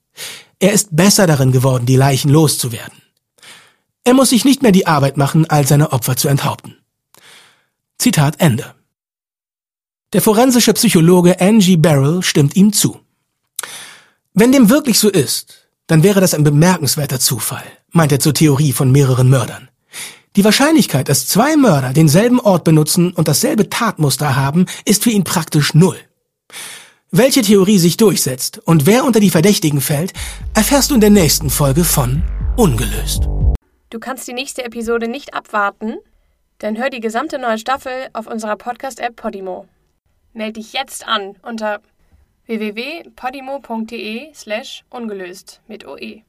Er 0.59 0.71
ist 0.71 0.95
besser 0.95 1.27
darin 1.27 1.51
geworden, 1.51 1.85
die 1.85 1.95
Leichen 1.97 2.29
loszuwerden. 2.29 3.00
Er 4.03 4.13
muss 4.13 4.29
sich 4.29 4.45
nicht 4.45 4.63
mehr 4.63 4.71
die 4.71 4.87
Arbeit 4.87 5.17
machen, 5.17 5.49
all 5.49 5.67
seine 5.67 5.91
Opfer 5.91 6.15
zu 6.15 6.27
enthaupten. 6.27 6.77
Zitat 7.97 8.39
Ende. 8.39 8.73
Der 10.13 10.21
forensische 10.21 10.73
Psychologe 10.73 11.39
Angie 11.39 11.77
Barrell 11.77 12.23
stimmt 12.23 12.55
ihm 12.55 12.73
zu. 12.73 12.99
Wenn 14.33 14.51
dem 14.51 14.69
wirklich 14.69 14.97
so 14.97 15.09
ist, 15.09 15.67
dann 15.87 16.03
wäre 16.03 16.19
das 16.19 16.33
ein 16.33 16.43
bemerkenswerter 16.43 17.19
Zufall, 17.19 17.63
meint 17.91 18.11
er 18.11 18.19
zur 18.19 18.33
Theorie 18.33 18.73
von 18.73 18.91
mehreren 18.91 19.29
Mördern. 19.29 19.69
Die 20.35 20.43
Wahrscheinlichkeit, 20.43 21.09
dass 21.09 21.27
zwei 21.27 21.55
Mörder 21.57 21.93
denselben 21.93 22.39
Ort 22.39 22.63
benutzen 22.63 23.11
und 23.11 23.27
dasselbe 23.27 23.69
Tatmuster 23.69 24.35
haben, 24.35 24.65
ist 24.85 25.03
für 25.03 25.11
ihn 25.11 25.25
praktisch 25.25 25.73
null. 25.73 25.97
Welche 27.11 27.41
Theorie 27.41 27.77
sich 27.77 27.97
durchsetzt 27.97 28.59
und 28.59 28.85
wer 28.85 29.03
unter 29.03 29.19
die 29.19 29.29
Verdächtigen 29.29 29.81
fällt, 29.81 30.13
erfährst 30.53 30.89
du 30.89 30.95
in 30.95 31.01
der 31.01 31.09
nächsten 31.09 31.49
Folge 31.49 31.83
von 31.83 32.23
Ungelöst. 32.55 33.27
Du 33.91 33.99
kannst 33.99 34.25
die 34.25 34.33
nächste 34.33 34.63
Episode 34.63 35.09
nicht 35.09 35.33
abwarten? 35.33 35.97
Dann 36.59 36.77
hör 36.77 36.89
die 36.89 37.01
gesamte 37.01 37.37
neue 37.37 37.57
Staffel 37.57 38.07
auf 38.13 38.25
unserer 38.25 38.55
Podcast-App 38.55 39.17
Podimo. 39.17 39.67
Meld 40.31 40.55
dich 40.55 40.71
jetzt 40.71 41.05
an 41.05 41.35
unter 41.41 41.81
www.podimo.de 42.45 44.33
slash 44.33 44.85
ungelöst 44.89 45.59
mit 45.67 45.85
OE. 45.85 46.23